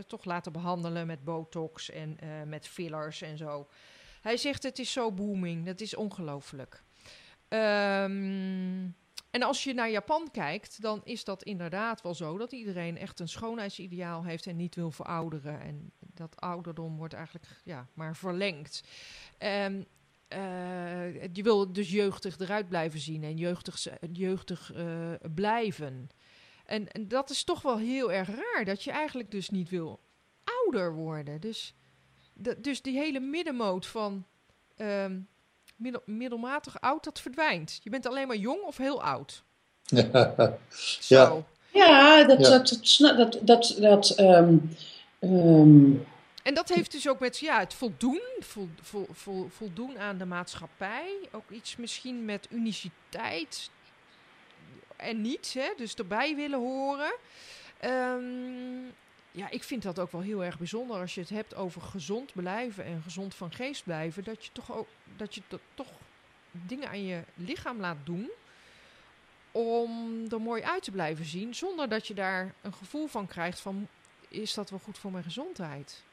toch 0.08 0.26
laten 0.26 0.52
behandelen 0.52 1.08
met 1.08 1.24
botox 1.24 1.90
en 1.90 2.18
met 2.48 2.68
fillers 2.68 3.22
en 3.22 3.38
zo. 3.38 3.68
Hij 4.22 4.38
zegt, 4.38 4.64
het 4.64 4.80
is 4.80 4.92
zo 4.92 5.12
booming. 5.12 5.66
Dat 5.66 5.82
is 5.82 5.96
ongelooflijk. 5.96 6.84
Um, 7.50 8.96
en 9.34 9.42
als 9.44 9.64
je 9.64 9.74
naar 9.74 9.90
Japan 9.90 10.32
kijkt, 10.32 10.82
dan 10.82 11.02
is 11.04 11.24
dat 11.24 11.44
inderdaad 11.44 12.02
wel 12.02 12.14
zo 12.14 12.38
dat 12.38 12.52
iedereen 12.52 12.98
echt 12.98 13.20
een 13.20 13.28
schoonheidsideaal 13.28 14.24
heeft 14.24 14.46
en 14.46 14.56
niet 14.56 14.76
wil 14.76 14.92
verouderen. 14.92 15.62
En 15.62 15.92
dat 16.00 16.42
ouderdom 16.42 16.98
wordt 16.98 17.14
eigenlijk 17.14 17.46
ja, 17.64 17.88
maar 17.94 18.16
verlengd. 18.16 18.84
Um, 19.40 19.86
je 21.34 21.44
wil 21.44 21.74
dus 21.74 21.92
jeugdig 21.92 22.40
eruit 22.40 22.70
blijven 22.70 23.00
zien 23.00 23.24
en 23.24 23.38
jeugdig, 23.38 23.88
jeugdig 24.12 24.76
uh, 24.76 25.14
blijven. 25.34 26.10
En, 26.66 26.92
en, 26.92 27.08
dat 27.08 27.30
is 27.30 27.44
toch 27.44 27.62
wel 27.62 27.78
heel 27.78 28.12
erg 28.12 28.28
raar, 28.28 28.66
dat 28.66 28.84
je 28.84 28.92
eigenlijk 28.92 29.32
dus 29.32 29.50
niet 29.50 29.70
wil 29.70 30.00
ouder 30.44 30.94
worden. 30.94 31.42
Dus, 31.42 31.76
dus 32.58 32.82
die 32.82 32.98
hele 32.98 33.20
middenmoot 33.20 33.86
van 33.86 34.26
um, 34.78 35.28
middel, 35.76 36.02
middelmatig 36.06 36.82
oud, 36.82 37.04
dat 37.04 37.20
verdwijnt. 37.20 37.80
Je 37.84 37.90
bent 37.90 38.08
alleen 38.08 38.28
maar 38.28 38.36
jong 38.36 38.62
of 38.62 38.78
heel 38.78 39.04
oud. 39.04 39.44
ja. 41.08 41.44
Ja, 41.72 42.24
dat, 42.24 42.40
ja. 42.40 42.50
dat, 42.50 42.80
dat, 43.18 43.40
dat, 43.42 43.76
dat 43.80 44.20
um, 44.20 44.76
um, 45.20 46.06
en 46.44 46.54
dat 46.54 46.70
heeft 46.70 46.92
dus 46.92 47.08
ook 47.08 47.20
met 47.20 47.40
ja, 47.40 47.60
het 47.60 47.74
voldoen, 47.74 48.22
vol, 48.40 48.70
vol, 48.82 49.08
vol, 49.12 49.48
voldoen 49.50 50.00
aan 50.00 50.18
de 50.18 50.26
maatschappij. 50.26 51.10
Ook 51.32 51.50
iets 51.50 51.76
misschien 51.76 52.26
met 52.26 52.48
uniciteit 52.50 53.70
en 54.96 55.22
niet, 55.22 55.54
hè, 55.54 55.74
dus 55.78 55.94
erbij 55.94 56.36
willen 56.36 56.60
horen. 56.60 57.14
Um, 57.86 58.94
ja, 59.36 59.50
ik 59.50 59.64
vind 59.64 59.84
dat 59.84 60.00
ook 60.00 60.12
wel 60.12 60.22
heel 60.22 60.44
erg 60.44 60.58
bijzonder 60.58 61.00
als 61.00 61.16
je 61.16 61.22
het 61.22 61.30
hebt 61.30 61.56
over 61.56 61.82
gezond 61.82 62.34
blijven 62.34 62.86
en 62.86 63.02
gezond 63.02 63.36
van 63.36 63.52
geest 63.52 63.84
blijven. 63.84 64.24
Dat 64.24 64.46
je 64.46 64.52
toch 64.52 64.76
ook 64.76 64.88
dat 65.16 65.36
je 65.36 65.42
toch 65.74 65.92
dingen 66.52 66.90
aan 66.90 67.04
je 67.04 67.24
lichaam 67.36 67.80
laat 67.80 67.98
doen 68.04 68.32
om 69.52 70.24
er 70.30 70.42
mooi 70.42 70.62
uit 70.62 70.84
te 70.84 70.92
blijven 70.92 71.26
zien, 71.26 71.56
zonder 71.56 71.90
dat 71.90 72.08
je 72.08 72.14
daar 72.14 72.54
een 72.62 72.74
gevoel 72.74 73.08
van 73.08 73.28
krijgt 73.28 73.60
van 73.60 73.88
is 74.28 74.54
dat 74.54 74.70
wel 74.70 74.80
goed 74.80 74.98
voor 74.98 75.12
mijn 75.12 75.24
gezondheid? 75.24 76.04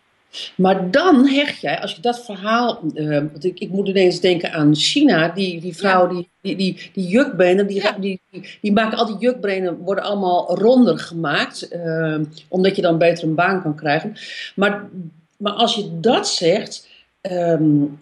Maar 0.56 0.90
dan 0.90 1.26
hecht 1.26 1.60
jij, 1.60 1.80
als 1.80 1.94
je 1.94 2.00
dat 2.00 2.24
verhaal. 2.24 2.80
Uh, 2.94 3.16
want 3.16 3.44
ik, 3.44 3.58
ik 3.58 3.68
moet 3.68 3.88
ineens 3.88 4.20
denken 4.20 4.52
aan 4.52 4.74
China. 4.74 5.28
Die, 5.28 5.60
die 5.60 5.76
vrouw, 5.76 6.06
die, 6.08 6.28
die, 6.40 6.56
die, 6.56 6.90
die 6.92 7.06
jukbenen, 7.06 7.66
die, 7.66 7.82
die, 7.98 8.20
die, 8.60 8.72
maken 8.72 8.98
al 8.98 9.06
die 9.06 9.18
jukbenen 9.18 9.76
worden 9.76 10.04
allemaal 10.04 10.58
ronder 10.58 10.98
gemaakt. 10.98 11.72
Uh, 11.72 12.18
omdat 12.48 12.76
je 12.76 12.82
dan 12.82 12.98
beter 12.98 13.24
een 13.24 13.34
baan 13.34 13.62
kan 13.62 13.76
krijgen. 13.76 14.16
Maar, 14.54 14.88
maar 15.36 15.52
als 15.52 15.74
je 15.74 16.00
dat 16.00 16.28
zegt, 16.28 16.88
um, 17.22 18.00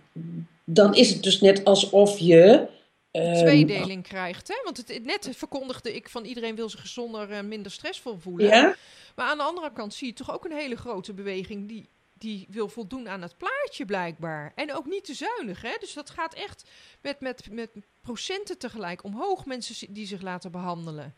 dan 0.64 0.94
is 0.94 1.10
het 1.10 1.22
dus 1.22 1.40
net 1.40 1.64
alsof 1.64 2.18
je. 2.18 2.66
Um, 3.12 3.34
Tweedeling 3.34 4.02
krijgt, 4.02 4.48
hè? 4.48 4.54
Want 4.64 4.76
het, 4.76 5.04
net 5.04 5.28
verkondigde 5.36 5.94
ik 5.94 6.08
van 6.08 6.24
iedereen 6.24 6.54
wil 6.54 6.68
zich 6.68 6.80
gezonder 6.80 7.30
en 7.30 7.48
minder 7.48 7.72
stressvol 7.72 8.18
voelen. 8.18 8.46
Ja? 8.46 8.74
Maar 9.16 9.26
aan 9.26 9.36
de 9.36 9.42
andere 9.42 9.72
kant 9.72 9.94
zie 9.94 10.06
je 10.06 10.12
toch 10.12 10.32
ook 10.34 10.44
een 10.44 10.56
hele 10.56 10.76
grote 10.76 11.12
beweging 11.12 11.68
die 11.68 11.88
die 12.18 12.46
wil 12.50 12.68
voldoen 12.68 13.08
aan 13.08 13.22
het 13.22 13.36
plaatje 13.36 13.84
blijkbaar. 13.84 14.52
En 14.54 14.74
ook 14.74 14.86
niet 14.86 15.04
te 15.04 15.14
zuinig, 15.14 15.62
hè? 15.62 15.76
Dus 15.80 15.92
dat 15.92 16.10
gaat 16.10 16.34
echt 16.34 16.70
met, 17.02 17.20
met, 17.20 17.48
met 17.50 17.70
procenten 18.00 18.58
tegelijk 18.58 19.04
omhoog, 19.04 19.46
mensen 19.46 19.92
die 19.92 20.06
zich 20.06 20.22
laten 20.22 20.50
behandelen. 20.50 21.14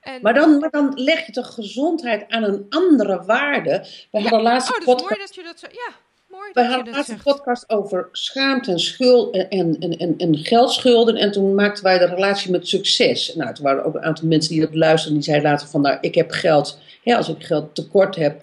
En... 0.00 0.22
Maar, 0.22 0.34
dan, 0.34 0.58
maar 0.58 0.70
dan 0.70 0.92
leg 0.94 1.26
je 1.26 1.32
toch 1.32 1.54
gezondheid 1.54 2.28
aan 2.28 2.42
een 2.42 2.66
andere 2.68 3.24
waarde. 3.24 3.86
We 4.10 4.18
ja. 4.18 4.20
hadden 4.20 4.42
laatste 4.42 4.72
oh, 4.72 4.86
dat 4.86 4.96
is 4.96 5.02
mooi 5.02 5.18
dat 5.18 5.34
je 5.34 5.42
dat 5.42 5.58
zo... 5.58 5.66
Ja, 5.70 5.94
mooi 6.28 6.50
We 6.52 6.64
hadden 6.64 6.94
laatst 6.94 7.10
een 7.10 7.22
podcast 7.22 7.70
over 7.70 8.08
schaamte 8.12 8.70
en, 8.70 8.78
schuld 8.78 9.34
en, 9.34 9.78
en, 9.78 9.96
en, 9.96 10.14
en 10.16 10.36
geldschulden. 10.36 11.16
En 11.16 11.32
toen 11.32 11.54
maakten 11.54 11.84
wij 11.84 11.98
de 11.98 12.04
relatie 12.04 12.50
met 12.50 12.68
succes. 12.68 13.34
Nou, 13.34 13.54
toen 13.54 13.64
waren 13.64 13.80
er 13.80 13.86
ook 13.86 13.94
een 13.94 14.04
aantal 14.04 14.28
mensen 14.28 14.52
die 14.52 14.60
dat 14.60 14.74
luisterden. 14.74 15.18
Die 15.18 15.28
zeiden 15.28 15.50
later 15.50 15.68
van, 15.68 15.80
nou, 15.80 15.98
ik 16.00 16.14
heb 16.14 16.30
geld. 16.30 16.78
Ja, 17.02 17.16
als 17.16 17.28
ik 17.28 17.44
geld 17.44 17.74
tekort 17.74 18.16
heb, 18.16 18.42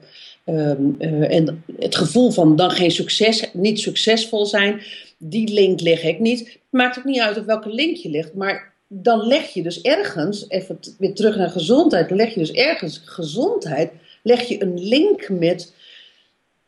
Um, 0.50 0.96
uh, 1.00 1.34
en 1.36 1.64
het 1.80 1.96
gevoel 1.96 2.32
van 2.32 2.56
dan 2.56 2.72
geen 2.72 2.92
succes, 2.92 3.50
niet 3.54 3.80
succesvol 3.80 4.46
zijn, 4.46 4.82
die 5.18 5.54
link 5.54 5.80
leg 5.80 6.04
ik 6.04 6.20
niet. 6.20 6.40
Het 6.40 6.60
maakt 6.70 6.98
ook 6.98 7.04
niet 7.04 7.20
uit 7.20 7.38
op 7.38 7.46
welke 7.46 7.70
link 7.70 7.96
je 7.96 8.10
ligt, 8.10 8.34
maar 8.34 8.74
dan 8.88 9.28
leg 9.28 9.48
je 9.48 9.64
dus 9.64 9.82
ergens, 9.82 10.50
even 10.50 10.80
weer 10.98 11.14
terug 11.14 11.36
naar 11.36 11.50
gezondheid, 11.50 12.12
leg 12.12 12.34
je 12.34 12.40
dus 12.40 12.52
ergens 12.52 13.02
gezondheid, 13.06 13.92
leg 14.24 14.42
je 14.42 14.62
een 14.62 14.80
link 14.80 15.30
met, 15.30 15.74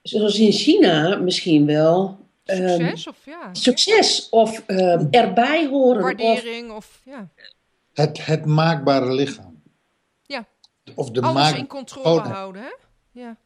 zoals 0.01 0.39
in 0.39 0.51
China 0.51 1.15
misschien 1.15 1.65
wel. 1.65 2.17
Succes 2.43 3.05
um, 3.05 3.11
of 3.11 3.25
ja. 3.25 3.53
Succes 3.53 4.27
of 4.29 4.63
um, 4.67 5.07
erbij 5.11 5.67
horen. 5.67 6.01
Waardering 6.01 6.69
of, 6.69 6.77
of 6.77 7.01
ja. 7.05 7.29
Het, 7.93 8.25
het 8.25 8.45
maakbare 8.45 9.13
lichaam. 9.13 9.61
Ja. 10.25 10.47
Of 10.95 11.11
de 11.11 11.21
Alles 11.21 11.41
maak... 11.41 11.57
in 11.57 11.67
controle 11.67 12.19
houden, 12.19 12.61
hè? 12.61 12.71
Ja 13.11 13.37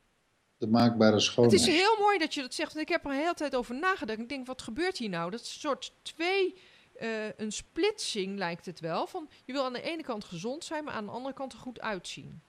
de 0.63 0.69
maakbare 0.69 1.19
schoonheid. 1.19 1.59
Het 1.59 1.69
is 1.69 1.75
heel 1.75 1.97
mooi 1.99 2.17
dat 2.17 2.33
je 2.33 2.41
dat 2.41 2.53
zegt. 2.53 2.73
Want 2.73 2.85
ik 2.85 2.91
heb 2.91 3.05
er 3.05 3.11
een 3.11 3.17
hele 3.17 3.33
tijd 3.33 3.55
over 3.55 3.75
nagedacht. 3.75 4.19
Ik 4.19 4.29
denk, 4.29 4.47
wat 4.47 4.61
gebeurt 4.61 4.97
hier 4.97 5.09
nou? 5.09 5.31
Dat 5.31 5.41
is 5.41 5.53
een 5.53 5.59
soort 5.59 5.93
twee... 6.01 6.55
Uh, 7.01 7.09
een 7.37 7.51
splitsing 7.51 8.37
lijkt 8.37 8.65
het 8.65 8.79
wel. 8.79 9.07
Van, 9.07 9.29
je 9.45 9.53
wil 9.53 9.65
aan 9.65 9.73
de 9.73 9.81
ene 9.81 10.03
kant 10.03 10.23
gezond 10.23 10.63
zijn, 10.63 10.83
maar 10.83 10.93
aan 10.93 11.05
de 11.05 11.11
andere 11.11 11.33
kant 11.33 11.53
er 11.53 11.59
goed 11.59 11.81
uitzien. 11.81 12.41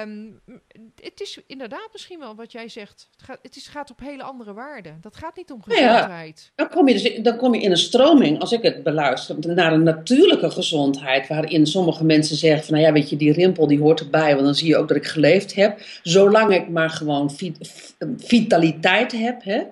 Um, 0.00 0.40
het 1.00 1.20
is 1.20 1.40
inderdaad 1.46 1.88
misschien 1.92 2.18
wel 2.18 2.34
wat 2.34 2.52
jij 2.52 2.68
zegt. 2.68 3.08
Het 3.12 3.22
gaat, 3.22 3.38
het 3.42 3.56
is, 3.56 3.66
gaat 3.66 3.90
op 3.90 4.00
hele 4.00 4.22
andere 4.22 4.52
waarden. 4.52 4.98
Dat 5.00 5.16
gaat 5.16 5.36
niet 5.36 5.52
om 5.52 5.62
gezondheid. 5.62 6.52
Ja, 6.56 6.64
dan, 6.64 6.68
kom 6.68 6.88
je 6.88 6.94
dus, 6.94 7.22
dan 7.22 7.36
kom 7.36 7.54
je 7.54 7.60
in 7.60 7.70
een 7.70 7.76
stroming, 7.76 8.40
als 8.40 8.52
ik 8.52 8.62
het 8.62 8.82
beluister, 8.82 9.54
naar 9.54 9.72
een 9.72 9.82
natuurlijke 9.82 10.50
gezondheid. 10.50 11.28
Waarin 11.28 11.66
sommige 11.66 12.04
mensen 12.04 12.36
zeggen 12.36 12.64
van, 12.64 12.74
nou 12.74 12.86
ja, 12.86 12.92
weet 12.92 13.10
je, 13.10 13.16
die 13.16 13.32
rimpel 13.32 13.66
die 13.66 13.80
hoort 13.80 14.00
erbij. 14.00 14.32
Want 14.32 14.44
dan 14.44 14.54
zie 14.54 14.68
je 14.68 14.76
ook 14.76 14.88
dat 14.88 14.96
ik 14.96 15.06
geleefd 15.06 15.54
heb. 15.54 15.80
Zolang 16.02 16.54
ik 16.54 16.68
maar 16.68 16.90
gewoon 16.90 17.30
vit, 17.30 17.70
vitaliteit 18.16 19.12
heb. 19.12 19.44
Hè. 19.44 19.62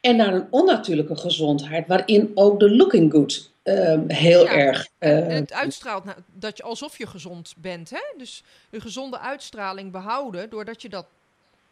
En 0.00 0.16
naar 0.16 0.34
een 0.34 0.46
onnatuurlijke 0.50 1.16
gezondheid, 1.16 1.86
waarin 1.86 2.30
ook 2.34 2.60
de 2.60 2.76
looking 2.76 3.12
good 3.12 3.54
uh, 3.66 4.00
heel 4.06 4.44
ja, 4.44 4.52
erg. 4.52 4.88
Uh, 4.98 5.26
het 5.26 5.52
uitstraalt 5.52 6.04
nou, 6.04 6.18
dat 6.32 6.56
je 6.56 6.62
alsof 6.62 6.98
je 6.98 7.06
gezond 7.06 7.54
bent. 7.56 7.90
Hè? 7.90 8.02
Dus 8.16 8.42
een 8.70 8.80
gezonde 8.80 9.18
uitstraling 9.18 9.92
behouden 9.92 10.50
doordat 10.50 10.82
je 10.82 10.88
dat 10.88 11.06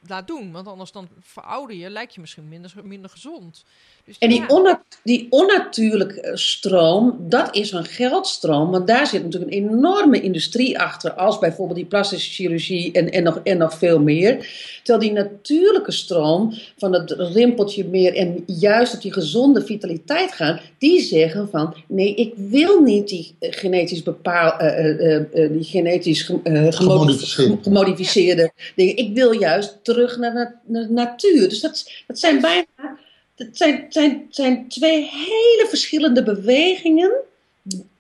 laat 0.07 0.27
doen. 0.27 0.53
Want 0.53 0.67
anders 0.67 0.93
dan 0.93 1.09
verouder 1.21 1.77
je, 1.77 1.91
lijkt 1.91 2.15
je 2.15 2.21
misschien 2.21 2.49
minder, 2.49 2.73
minder 2.83 3.11
gezond. 3.11 3.65
Dus, 4.07 4.19
en 4.19 4.29
die, 4.29 4.45
ja. 4.49 4.83
die 5.03 5.27
onnatuurlijke 5.31 6.31
stroom, 6.35 7.17
dat 7.21 7.57
is 7.57 7.73
een 7.73 7.85
geldstroom. 7.85 8.71
Want 8.71 8.87
daar 8.87 9.07
zit 9.07 9.23
natuurlijk 9.23 9.53
een 9.53 9.69
enorme 9.69 10.21
industrie 10.21 10.79
achter. 10.79 11.13
Als 11.13 11.39
bijvoorbeeld 11.39 11.79
die 11.79 11.89
plastische 11.89 12.31
chirurgie 12.31 12.93
en, 12.93 13.11
en, 13.11 13.23
nog, 13.23 13.41
en 13.45 13.59
nog 13.59 13.79
veel 13.79 14.01
meer. 14.01 14.49
Terwijl 14.83 15.05
die 15.05 15.23
natuurlijke 15.23 15.93
stroom 15.93 16.55
van 16.79 16.93
het 16.93 17.11
rimpeltje 17.11 17.85
meer 17.85 18.15
en 18.15 18.45
juist 18.47 18.95
op 18.95 19.03
die 19.03 19.13
gezonde 19.13 19.65
vitaliteit 19.65 20.33
gaan. 20.33 20.61
Die 20.79 21.01
zeggen 21.01 21.49
van 21.51 21.75
nee, 21.89 22.15
ik 22.15 22.33
wil 22.37 22.81
niet 22.81 23.09
die 23.09 23.35
genetisch 23.41 24.03
bepaal, 24.03 24.63
uh, 24.63 24.89
uh, 24.89 25.15
uh, 25.15 25.53
die 25.53 25.65
genetisch 25.65 26.23
gemodificeerde, 26.23 27.59
gemodificeerde 27.63 28.53
dingen. 28.75 28.97
Ik 28.97 29.15
wil 29.15 29.33
juist 29.33 29.79
terug 29.83 30.17
naar 30.19 30.61
de 30.67 30.87
natuur. 30.91 31.49
Dus 31.49 31.61
dat, 31.61 31.91
dat 32.07 32.19
zijn 32.19 32.41
bijna 32.41 33.03
het 33.37 33.57
zijn, 33.57 33.87
zijn, 33.89 34.27
zijn 34.31 34.69
twee 34.69 35.03
hele 35.11 35.67
verschillende 35.69 36.23
bewegingen 36.23 37.13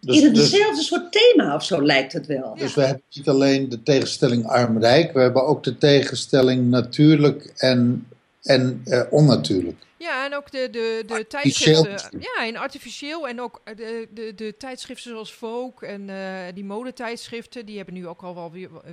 Dus, 0.00 0.20
in 0.20 0.32
dus, 0.32 0.42
hetzelfde 0.42 0.82
soort 0.82 1.12
thema 1.12 1.54
of 1.54 1.64
zo 1.64 1.82
lijkt 1.82 2.12
het 2.12 2.26
wel. 2.26 2.54
dus 2.58 2.74
we 2.74 2.82
hebben 2.82 3.02
niet 3.12 3.28
alleen 3.28 3.68
de 3.68 3.82
tegenstelling 3.82 4.46
arm-rijk, 4.46 5.12
we 5.12 5.20
hebben 5.20 5.46
ook 5.46 5.64
de 5.64 5.78
tegenstelling 5.78 6.70
natuurlijk 6.70 7.52
en, 7.56 8.06
en 8.42 8.80
eh, 8.84 9.02
onnatuurlijk. 9.10 9.76
Ja, 10.04 10.24
en 10.24 10.34
ook 10.34 10.50
de, 10.50 10.68
de, 10.70 11.02
de 11.06 11.26
tijdschriften. 11.26 12.20
Ja, 12.20 12.46
en 12.46 12.56
artificieel. 12.56 13.28
En 13.28 13.40
ook 13.40 13.60
de, 13.76 14.08
de, 14.10 14.34
de 14.34 14.56
tijdschriften 14.56 15.10
zoals 15.10 15.32
Vogue 15.32 15.88
en 15.88 16.10
eh, 16.10 16.54
die 16.54 16.64
modetijdschriften. 16.64 17.66
Die 17.66 17.76
hebben 17.76 17.94
nu 17.94 18.06
ook 18.06 18.22
al 18.22 18.34
wel 18.34 18.50
weer 18.52 18.68
eh, 18.84 18.92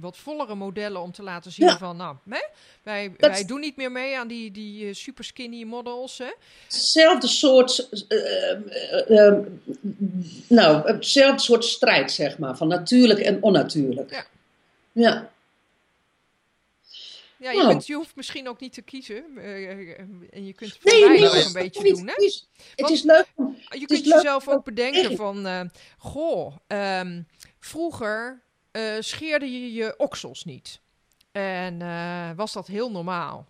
wat 0.00 0.16
vollere 0.16 0.54
modellen 0.54 1.00
om 1.00 1.12
te 1.12 1.22
laten 1.22 1.52
zien 1.52 1.66
Ja. 1.66 1.78
van... 1.78 1.96
Nou, 1.96 2.16
hè, 2.28 2.38
wij, 2.82 3.12
Dat- 3.16 3.30
wij 3.30 3.44
doen 3.44 3.60
niet 3.60 3.76
meer 3.76 3.92
mee 3.92 4.18
aan 4.18 4.28
die, 4.28 4.50
die 4.50 4.88
eh, 4.88 4.94
super 4.94 5.24
skinny 5.24 5.64
models. 5.64 6.18
Hè? 6.18 6.32
Hetzelfde 6.64 7.26
soort, 7.26 7.88
eh, 8.08 8.50
eh, 8.50 9.26
eh, 9.26 9.34
nou, 10.48 10.86
hetzelfde 10.92 11.42
soort 11.42 11.64
strijd, 11.64 12.12
zeg 12.12 12.38
maar, 12.38 12.56
van 12.56 12.68
natuurlijk 12.68 13.20
en 13.20 13.42
onnatuurlijk. 13.42 14.10
Ja. 14.10 14.24
Ja. 14.92 15.30
Ja, 17.42 17.50
je, 17.50 17.60
Oh. 17.60 17.68
kunt, 17.68 17.86
je 17.86 17.94
hoeft 17.94 18.16
misschien 18.16 18.48
ook 18.48 18.60
niet 18.60 18.72
te 18.72 18.82
kiezen. 18.82 19.24
eh, 19.36 19.70
eh, 19.70 19.98
en 20.30 20.46
je 20.46 20.52
kunt 20.52 20.78
Nee, 20.84 21.00
voor 21.00 21.08
mij 21.10 21.18
nee, 21.20 21.28
ook 21.28 21.44
een 21.44 21.52
beetje 21.52 21.82
niet 21.82 21.96
doen. 21.96 22.06
Hè? 22.06 22.12
Het 22.12 22.48
Want- 22.76 22.90
is 22.92 23.02
leuk 23.02 23.26
Je 23.68 23.86
kunt 23.86 23.90
leuk 24.06 24.14
jezelf 24.14 24.48
ook 24.48 24.64
bedenken 24.64 25.16
van... 25.16 25.46
eh, 25.46 25.60
goh, 25.98 26.56
ehm, 26.66 27.22
vroeger 27.58 28.42
eh, 28.70 28.94
scheerde 29.00 29.52
je 29.52 29.72
je 29.72 29.94
oksels 29.98 30.44
niet. 30.44 30.80
En 31.32 31.78
was 32.36 32.52
dat 32.52 32.66
heel 32.66 32.90
normaal. 32.90 33.48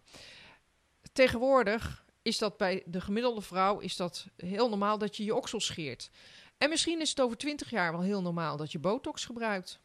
Tegenwoordig 1.12 2.04
is 2.22 2.38
dat 2.38 2.56
bij 2.56 2.82
de 2.86 3.00
gemiddelde 3.00 3.40
vrouw 3.40 3.78
is 3.78 3.96
dat 3.96 4.26
heel 4.36 4.68
normaal 4.68 4.98
dat 4.98 5.16
je 5.16 5.24
je 5.24 5.34
oksels 5.34 5.66
scheert. 5.66 6.10
En 6.58 6.68
misschien 6.68 7.00
is 7.00 7.08
het 7.10 7.20
over 7.20 7.36
twintig 7.36 7.70
jaar 7.70 7.92
wel 7.92 8.00
heel 8.02 8.22
normaal 8.22 8.56
dat 8.56 8.72
je 8.72 8.78
botox 8.78 9.24
gebruikt. 9.24 9.78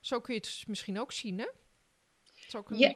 Zo 0.00 0.20
kun 0.20 0.34
je 0.34 0.40
het 0.40 0.62
misschien 0.66 1.00
ook 1.00 1.12
zien, 1.12 1.38
hè? 1.38 1.46
Ja, 2.78 2.94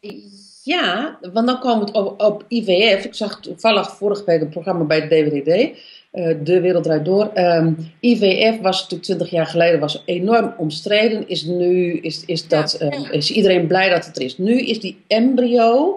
ja, 0.62 1.18
want 1.32 1.46
dan 1.46 1.58
komen 1.60 1.86
we 1.86 1.92
op, 1.92 2.20
op 2.22 2.44
IVF. 2.48 3.04
Ik 3.04 3.14
zag 3.14 3.40
toevallig 3.40 3.96
vorige 3.96 4.24
week 4.24 4.40
een 4.40 4.48
programma 4.48 4.84
bij 4.84 5.08
de 5.08 5.30
DWDD, 5.30 5.78
eh, 6.10 6.36
De 6.44 6.60
Wereld 6.60 6.84
Draait 6.84 7.04
Door. 7.04 7.30
Ehm, 7.34 7.72
IVF 8.00 8.60
was 8.60 8.80
natuurlijk 8.80 9.02
20 9.02 9.30
jaar 9.30 9.46
geleden 9.46 9.80
was 9.80 10.02
enorm 10.04 10.54
omstreden. 10.58 11.28
Is 11.28 11.42
nu 11.44 11.92
is, 11.92 12.24
is, 12.24 12.48
dat, 12.48 12.76
Ja, 12.78 12.88
ehm, 12.88 13.12
is 13.12 13.30
iedereen 13.30 13.66
blij 13.66 13.88
dat 13.90 14.06
het 14.06 14.16
er 14.16 14.22
is. 14.22 14.38
Nu 14.38 14.60
is 14.60 14.80
die 14.80 15.00
embryo. 15.06 15.96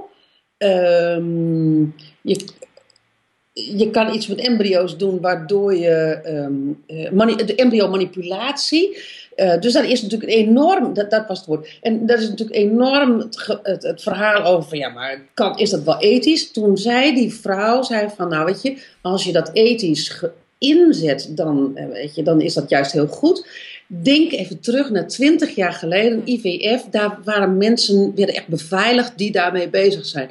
ehm, 0.57 1.81
je, 2.21 2.45
je 3.53 3.89
kan 3.91 4.13
iets 4.13 4.27
met 4.27 4.39
embryo's 4.39 4.97
doen 4.97 5.21
waardoor 5.21 5.75
je 5.75 7.09
mani- 7.13 7.35
de 7.35 7.55
embryo-manipulatie. 7.55 8.97
Eh, 9.36 9.60
dus 9.60 9.74
dat 9.74 9.84
is 9.84 10.02
natuurlijk 10.02 10.32
enorm, 10.32 10.93
dat, 10.93 11.26
was 11.28 11.38
het 11.38 11.48
woord. 11.48 11.78
En 11.82 12.06
dat 12.06 12.19
is 12.19 12.30
natuurlijk 12.30 12.58
enorm 12.58 13.19
het, 13.63 13.84
het, 13.84 14.02
verhaal 14.02 14.43
over 14.43 14.69
van 14.69 14.78
ja, 14.78 14.89
maar 14.89 15.21
kan, 15.34 15.58
is 15.58 15.69
dat 15.69 15.84
wel 15.84 16.00
ethisch? 16.00 16.52
Toen 16.52 16.78
zei 16.78 17.13
die 17.13 17.34
vrouw, 17.34 17.82
zei 17.82 18.10
van 18.15 18.30
nou 18.30 18.45
weet 18.45 18.62
je, 18.62 18.78
als 19.02 19.24
je 19.24 19.32
dat 19.32 19.50
ethisch 19.54 20.24
inzet, 20.58 21.32
dan, 21.32 21.71
eh, 21.76 21.88
weet 21.88 22.15
je, 22.15 22.24
dan 22.24 22.41
is 22.41 22.54
dat 22.54 22.69
juist 22.69 22.91
heel 22.91 23.08
goed. 23.08 23.48
Denk 23.88 24.32
even 24.32 24.60
terug 24.60 24.89
naar 24.89 25.08
20 25.08 25.56
jaar 25.56 25.74
geleden, 25.74 26.21
IVF, 26.26 26.84
daar 26.91 27.19
waren 27.24 27.58
mensen, 27.58 28.15
werden 28.15 28.36
echt 28.36 28.48
beveiligd 28.48 29.17
die 29.17 29.32
daarmee 29.32 29.69
bezig 29.69 30.06
zijn. 30.06 30.30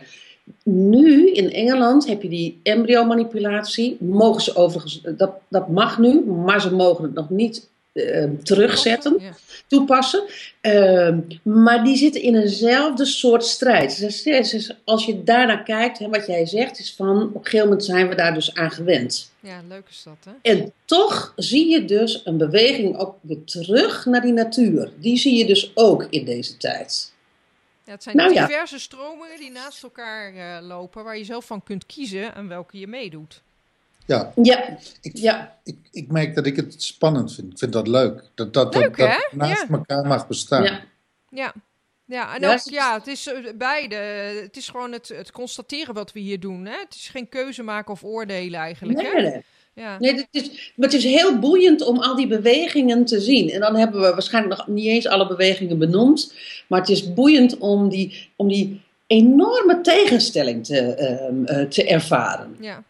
Nu 0.65 1.33
in 1.33 1.53
Engeland 1.53 2.07
heb 2.07 2.23
je 2.23 2.29
die 2.29 2.61
embryo-manipulatie. 2.63 3.97
Mogen 4.01 4.43
ze 4.43 4.57
overigens, 4.57 5.01
dat, 5.17 5.31
dat 5.49 5.69
mag 5.69 5.99
nu, 5.99 6.25
maar 6.25 6.61
ze 6.61 6.75
mogen 6.75 7.05
het 7.05 7.15
nog 7.15 7.31
niet 7.31 7.69
eh, 7.95 8.25
terugzetten, 8.43 9.21
toepassen. 9.67 10.25
Ehm, 10.61 11.21
maar 11.43 11.85
die 11.85 11.97
zitten 11.97 12.23
in 12.23 12.37
eenzelfde 12.37 13.05
soort 13.05 13.45
strijd. 13.45 13.99
Dus, 13.99 14.75
als 14.85 15.07
je 15.07 15.25
daarnaar 15.25 15.63
kijkt, 15.63 15.99
hè, 15.99 16.09
wat 16.09 16.27
jij 16.27 16.47
zegt, 16.47 16.79
is 16.79 16.95
van 16.95 17.23
op 17.23 17.35
een 17.35 17.45
gegeven 17.45 17.67
moment 17.67 17.85
zijn 17.85 18.09
we 18.09 18.15
daar 18.15 18.35
dus 18.35 18.55
aan 18.55 18.71
gewend. 18.71 19.33
ja, 19.41 19.61
leuk 19.69 19.85
is 19.91 20.03
dat, 20.05 20.17
hè? 20.25 20.51
En 20.53 20.73
toch 20.85 21.33
zie 21.37 21.71
je 21.71 21.85
dus 21.85 22.21
een 22.25 22.37
beweging 22.37 22.97
ook 22.97 23.17
weer 23.21 23.45
terug 23.45 24.05
naar 24.07 24.23
die 24.23 24.33
natuur. 24.33 24.91
Die 24.99 25.17
zie 25.17 25.37
je 25.39 25.47
dus 25.47 25.71
ook 25.75 26.07
in 26.11 26.25
deze 26.25 26.57
tijd. 26.57 27.13
Ja, 27.85 27.93
het 27.93 28.03
zijn 28.03 28.17
Nou 28.17 28.33
ja. 28.33 28.47
diverse 28.47 28.79
stromingen 28.79 29.39
die 29.39 29.51
naast 29.51 29.83
elkaar 29.83 30.35
eh, 30.35 30.67
lopen, 30.67 31.05
waar 31.05 31.19
je 31.19 31.25
zelf 31.25 31.45
van 31.45 31.63
kunt 31.63 31.87
kiezen 31.87 32.35
aan 32.35 32.49
welke 32.49 32.79
je 32.79 32.87
meedoet. 32.87 33.43
Ja, 34.07 34.33
Ja, 34.43 34.77
ik, 35.01 35.17
ja. 35.17 35.59
ik, 35.65 35.77
ik 35.91 36.11
merk 36.13 36.35
dat 36.35 36.47
ik 36.47 36.57
het 36.57 36.83
spannend 36.83 37.35
vind. 37.35 37.53
Ik 37.53 37.59
vind 37.59 37.73
dat 37.73 37.89
leuk. 37.89 38.23
Dat 38.35 38.53
dat, 38.55 38.75
Leuk, 38.75 38.97
dat, 38.97 39.29
naast 39.33 39.67
Ja. 39.69 39.75
elkaar 39.75 40.07
mag 40.07 40.27
bestaan. 40.27 40.63
ja. 40.63 40.81
Ja. 41.31 41.53
Ja, 42.07 42.35
en 42.35 42.41
Ja, 42.41 42.47
ook, 42.47 42.53
het 42.53 42.67
is- 42.67 42.73
ja, 42.73 42.95
het 42.99 43.07
is 43.07 43.27
eh, 43.27 43.35
beide. 43.55 43.95
Het 44.43 44.57
is 44.57 44.69
gewoon 44.69 44.93
het, 44.93 45.09
het 45.09 45.33
constateren 45.33 45.95
wat 45.95 46.13
we 46.13 46.21
hier 46.21 46.41
doen. 46.41 46.65
Hè? 46.67 46.79
Het 46.79 46.95
is 46.95 47.09
geen 47.09 47.29
keuze 47.29 47.63
maken 47.63 47.93
of 47.93 48.05
oordelen 48.05 48.61
eigenlijk. 48.61 48.99
Nee, 49.03 49.07
hè? 49.11 49.21
nee, 49.21 49.31
nee. 49.31 49.43
Ja. 49.75 49.99
Nee, 49.99 50.15
het 50.15 50.29
is, 50.31 50.73
maar 50.77 50.89
het 50.89 50.97
is 50.97 51.05
heel 51.05 51.39
boeiend 51.39 51.83
om 51.83 51.99
al 51.99 52.17
die 52.17 52.27
bewegingen 52.27 53.05
te 53.05 53.21
zien. 53.21 53.51
En 53.51 53.61
dan 53.61 53.77
hebben 53.77 54.01
we 54.01 54.11
waarschijnlijk 54.13 54.57
nog 54.59 54.67
niet 54.67 54.87
eens 54.87 55.07
alle 55.07 55.27
bewegingen 55.27 55.79
benoemd. 55.79 56.35
Maar 56.69 56.81
het 56.81 56.89
is 56.89 57.13
boeiend 57.15 57.59
om 57.59 57.89
die, 57.89 58.31
om 58.37 58.49
die 58.49 58.83
enorme 59.07 59.81
tegenstelling 59.81 60.65
te, 60.67 60.79
ehm, 60.95 61.45
eh, 61.45 61.67
te 61.69 61.87
ervaren. 61.89 62.57
Ja. 62.61 62.83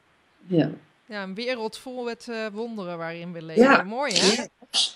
Ja, 0.46 0.70
ja, 1.06 1.22
een 1.22 1.34
wereld 1.34 1.76
vol 1.76 2.04
met 2.04 2.28
eh, 2.28 2.46
wonderen 2.52 2.98
waarin 2.98 3.32
we 3.32 3.42
leven. 3.42 3.62
Ja. 3.62 3.82
Mooi, 3.82 4.12
hè? 4.14 4.32
ja 4.32 4.48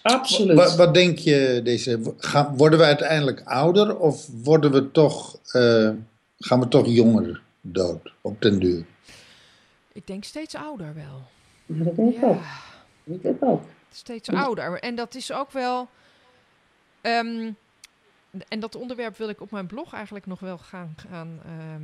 absoluut. 0.02 0.56
Wat, 0.56 0.76
wat 0.76 0.94
denk 0.94 1.18
je, 1.18 1.60
deze, 1.64 2.14
gaan, 2.18 2.56
worden 2.56 2.78
we 2.78 2.84
uiteindelijk 2.84 3.42
ouder 3.44 3.98
of 3.98 4.28
worden 4.42 4.72
we 4.72 4.90
toch, 4.90 5.38
eh, 5.52 5.90
gaan 6.38 6.60
we 6.60 6.68
toch 6.68 6.86
jonger 6.86 7.42
dood 7.60 8.12
op 8.20 8.42
den 8.42 8.58
duur? 8.58 8.84
Ik 9.92 10.06
denk 10.06 10.24
steeds 10.24 10.54
ouder 10.54 10.94
wel. 10.94 11.22
Ja, 11.66 11.84
dat 11.84 11.96
denk 11.96 12.14
ik 12.14 12.24
ook. 12.24 12.40
Dat 13.04 13.22
denk 13.22 13.36
ik 13.36 13.44
ook. 13.44 13.62
steeds 13.92 14.28
ouder. 14.28 14.80
En 14.80 14.94
dat 14.94 15.14
is 15.14 15.32
ook 15.32 15.52
wel. 15.52 15.88
ehm, 17.00 17.50
en 18.48 18.60
dat 18.60 18.74
onderwerp 18.74 19.16
wil 19.16 19.28
ik 19.28 19.40
op 19.40 19.50
mijn 19.50 19.66
blog 19.66 19.92
eigenlijk 19.92 20.26
nog 20.26 20.40
wel 20.40 20.58
gaan, 20.58 20.94
gaan 21.10 21.40
ehm, 21.44 21.82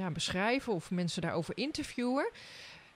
ja, 0.00 0.10
beschrijven 0.10 0.72
of 0.72 0.90
mensen 0.90 1.22
daarover 1.22 1.56
interviewen. 1.56 2.28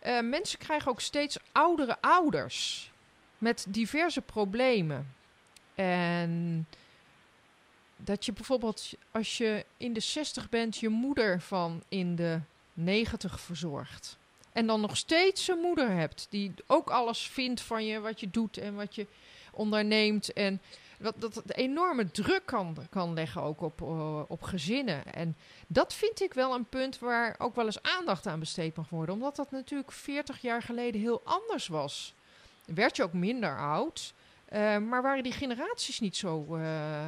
Eh, 0.00 0.20
mensen 0.20 0.58
krijgen 0.58 0.90
ook 0.90 1.00
steeds 1.00 1.38
oudere 1.52 1.96
ouders 2.00 2.90
met 3.38 3.66
diverse 3.68 4.20
problemen. 4.20 5.14
En 5.74 6.66
dat 7.96 8.24
je 8.24 8.32
bijvoorbeeld 8.32 8.92
als 9.10 9.38
je 9.38 9.64
in 9.76 9.92
de 9.92 10.00
60 10.00 10.48
bent, 10.48 10.76
je 10.76 10.88
moeder 10.88 11.40
van 11.40 11.82
in 11.88 12.16
de 12.16 12.40
90 12.72 13.40
verzorgt. 13.40 14.18
En 14.52 14.66
dan 14.66 14.80
nog 14.80 14.96
steeds 14.96 15.48
een 15.48 15.58
moeder 15.58 15.90
hebt 15.90 16.26
die 16.30 16.54
ook 16.66 16.90
alles 16.90 17.20
vindt 17.20 17.60
van 17.60 17.84
je, 17.84 18.00
wat 18.00 18.20
je 18.20 18.30
doet 18.30 18.58
en 18.58 18.74
wat 18.74 18.94
je 18.94 19.06
onderneemt. 19.52 20.32
En 20.32 20.60
wat, 21.00 21.14
dat 21.18 21.34
het 21.34 21.56
enorme 21.56 22.10
druk 22.10 22.42
kan, 22.44 22.76
kan 22.90 23.14
leggen 23.14 23.42
ook 23.42 23.60
op, 23.60 23.82
eh, 23.82 24.20
op 24.28 24.42
gezinnen. 24.42 25.02
En 25.14 25.36
dat 25.66 25.94
vind 25.94 26.20
ik 26.22 26.34
wel 26.34 26.54
een 26.54 26.64
punt 26.68 26.98
waar 26.98 27.34
ook 27.38 27.54
wel 27.54 27.64
eens 27.66 27.82
aandacht 27.82 28.26
aan 28.26 28.40
besteed 28.40 28.76
mag 28.76 28.88
worden. 28.88 29.14
Omdat 29.14 29.36
dat 29.36 29.50
natuurlijk 29.50 29.92
40 29.92 30.40
jaar 30.42 30.62
geleden 30.62 31.00
heel 31.00 31.20
anders 31.24 31.66
was. 31.68 32.14
Werd 32.74 32.96
je 32.96 33.02
ook 33.02 33.12
minder 33.12 33.58
oud, 33.58 34.12
eh, 34.44 34.76
maar 34.78 35.02
waren 35.02 35.22
die 35.22 35.32
generaties 35.32 36.00
niet 36.00 36.16
zo, 36.16 36.46
eh, 36.50 37.06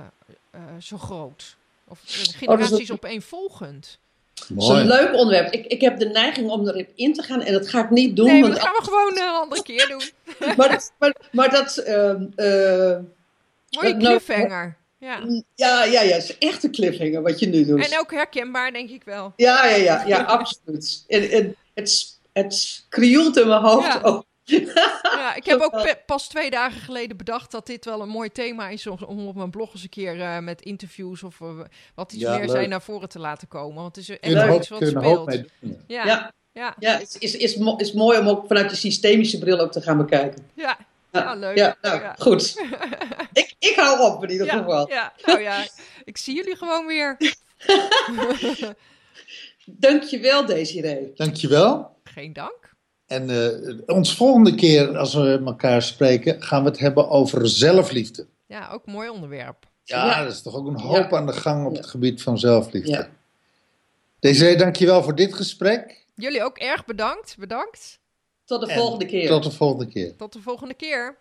eh, 0.50 0.60
zo 0.80 0.98
groot? 0.98 1.56
Of 1.88 2.00
de 2.00 2.32
generaties 2.32 2.92
opeenvolgend? 2.92 3.98
Dat 4.34 4.44
is 4.44 4.48
een 4.48 4.56
Mooi. 4.74 4.84
leuk 4.84 5.14
onderwerp. 5.14 5.52
Ik, 5.52 5.66
ik 5.66 5.80
heb 5.80 5.98
de 5.98 6.06
neiging 6.08 6.50
om 6.50 6.68
erop 6.68 6.88
in 6.94 7.12
te 7.14 7.22
gaan 7.22 7.40
en 7.40 7.52
dat 7.52 7.68
ga 7.68 7.84
ik 7.84 7.90
niet 7.90 8.16
doen. 8.16 8.26
Nee, 8.26 8.40
maar 8.40 8.50
want 8.50 8.60
dat 8.62 8.68
gaan 8.70 8.76
we 8.76 8.82
gewoon 8.84 9.28
een 9.28 9.34
andere 9.40 9.62
keer 9.62 9.86
doen. 9.88 10.02
maar, 10.56 10.68
dat- 10.70 10.92
maar, 10.98 11.16
maar 11.32 11.50
dat. 11.50 11.76
ehm, 11.76 12.26
eh, 12.36 12.98
Mooie 13.80 13.94
Nou, 13.94 13.98
cliffhanger. 14.04 14.76
Ja. 14.98 15.18
ja, 15.54 15.84
ja, 15.84 16.00
ja, 16.02 16.14
het 16.14 16.22
is 16.22 16.38
echt 16.38 16.62
een 16.64 16.72
cliffhanger 16.72 17.22
wat 17.22 17.38
je 17.38 17.46
nu 17.46 17.64
doet. 17.64 17.90
En 17.92 17.98
ook 17.98 18.10
herkenbaar, 18.12 18.72
denk 18.72 18.90
ik 18.90 19.04
wel. 19.04 19.32
Ja, 19.36 19.66
ja, 19.66 19.76
ja, 19.76 20.04
ja 20.06 20.22
absoluut. 20.38 21.04
En, 21.08 21.30
en 21.30 21.56
het, 21.74 22.18
het 22.32 22.84
krioelt 22.88 23.36
in 23.38 23.48
mijn 23.48 23.60
hoofd 23.62 23.86
Ja. 23.86 24.00
ook. 24.02 24.24
Ja, 25.02 25.34
ik 25.34 25.44
heb 25.44 25.60
ook 25.60 25.96
pas 26.06 26.28
twee 26.28 26.50
dagen 26.50 26.80
geleden 26.80 27.16
bedacht 27.16 27.50
dat 27.50 27.66
dit 27.66 27.84
wel 27.84 28.00
een 28.00 28.08
mooi 28.08 28.28
thema 28.30 28.68
is 28.68 28.86
om, 28.86 29.26
op 29.26 29.34
mijn 29.34 29.50
blog 29.50 29.72
eens 29.72 29.82
een 29.82 29.88
keer 29.88 30.20
eh, 30.20 30.38
met 30.38 30.62
interviews 30.62 31.22
of 31.22 31.40
eh, 31.40 31.48
wat 31.94 32.12
iets 32.12 32.22
Ja, 32.22 32.30
meer 32.30 32.40
leuk. 32.40 32.50
zijn 32.50 32.68
naar 32.68 32.82
voren 32.82 33.08
te 33.08 33.18
laten 33.18 33.48
komen. 33.48 33.74
Want 33.82 33.96
het 33.96 34.08
is 34.08 34.18
echt 34.18 34.34
hoop, 34.46 34.58
iets 34.60 34.68
wat 34.68 34.86
speelt. 34.88 35.32
ja. 35.32 35.42
Ja, 35.60 36.04
ja, 36.04 36.04
Ja, 36.04 36.32
ja, 36.52 36.74
ja 36.78 36.98
het 36.98 37.16
is, 37.18 37.36
is, 37.36 37.56
mo- 37.56 37.76
is 37.76 37.92
mooi 37.92 38.18
om 38.18 38.28
ook 38.28 38.46
vanuit 38.46 38.70
de 38.70 38.76
systemische 38.76 39.38
bril 39.38 39.58
ook 39.58 39.72
te 39.72 39.80
gaan 39.80 39.96
bekijken. 39.96 40.46
ja. 40.54 40.78
Leuk. 41.12 41.56
Ja, 41.56 41.76
nou, 41.82 42.00
Ja. 42.00 42.14
goed. 42.18 42.56
ik, 43.32 43.54
ik 43.58 43.72
hou 43.76 44.12
op 44.14 44.24
in 44.24 44.30
ieder 44.30 44.46
Ja, 44.46 44.56
geval. 44.58 44.88
ja, 44.88 45.12
nou 45.24 45.40
ja, 45.40 45.66
ik 46.04 46.16
zie 46.16 46.34
jullie 46.34 46.56
gewoon 46.56 46.86
weer. 46.86 47.16
Dankjewel, 49.66 50.46
Desiree. 50.46 51.12
Dankjewel. 51.14 51.96
Geen 52.04 52.32
dank. 52.32 52.74
En 53.06 53.30
uh, 53.30 53.78
ons 53.86 54.16
volgende 54.16 54.54
keer, 54.54 54.98
als 54.98 55.14
we 55.14 55.42
elkaar 55.46 55.82
spreken, 55.82 56.42
gaan 56.42 56.62
we 56.62 56.68
het 56.68 56.78
hebben 56.78 57.08
over 57.08 57.48
zelfliefde. 57.48 58.26
Ja, 58.46 58.68
ook 58.72 58.86
een 58.86 58.92
mooi 58.92 59.08
onderwerp. 59.08 59.66
Ja, 59.84 60.06
ja. 60.06 60.20
er 60.20 60.26
is 60.26 60.42
toch 60.42 60.54
ook 60.54 60.66
een 60.66 60.80
hoop 60.80 61.12
aan 61.12 61.26
de 61.26 61.32
gang 61.32 61.66
op 61.66 61.76
het 61.76 61.86
gebied 61.86 62.22
van 62.22 62.38
zelfliefde. 62.38 62.90
Ja. 62.90 63.08
Desiree, 64.20 64.56
dankjewel 64.56 65.02
voor 65.02 65.14
dit 65.14 65.34
gesprek. 65.34 66.04
Jullie 66.14 66.44
ook 66.44 66.58
erg 66.58 66.84
bedankt. 66.84 67.36
Bedankt. 67.38 68.00
Tot 68.44 68.60
de 68.60 68.68
volgende 68.68 69.06
keer. 69.06 69.28
Tot 69.28 69.42
de 69.42 69.50
volgende 69.50 69.86
keer. 69.86 70.16
Tot 70.16 70.32
de 70.32 70.40
volgende 70.40 70.74
keer. 70.74 71.18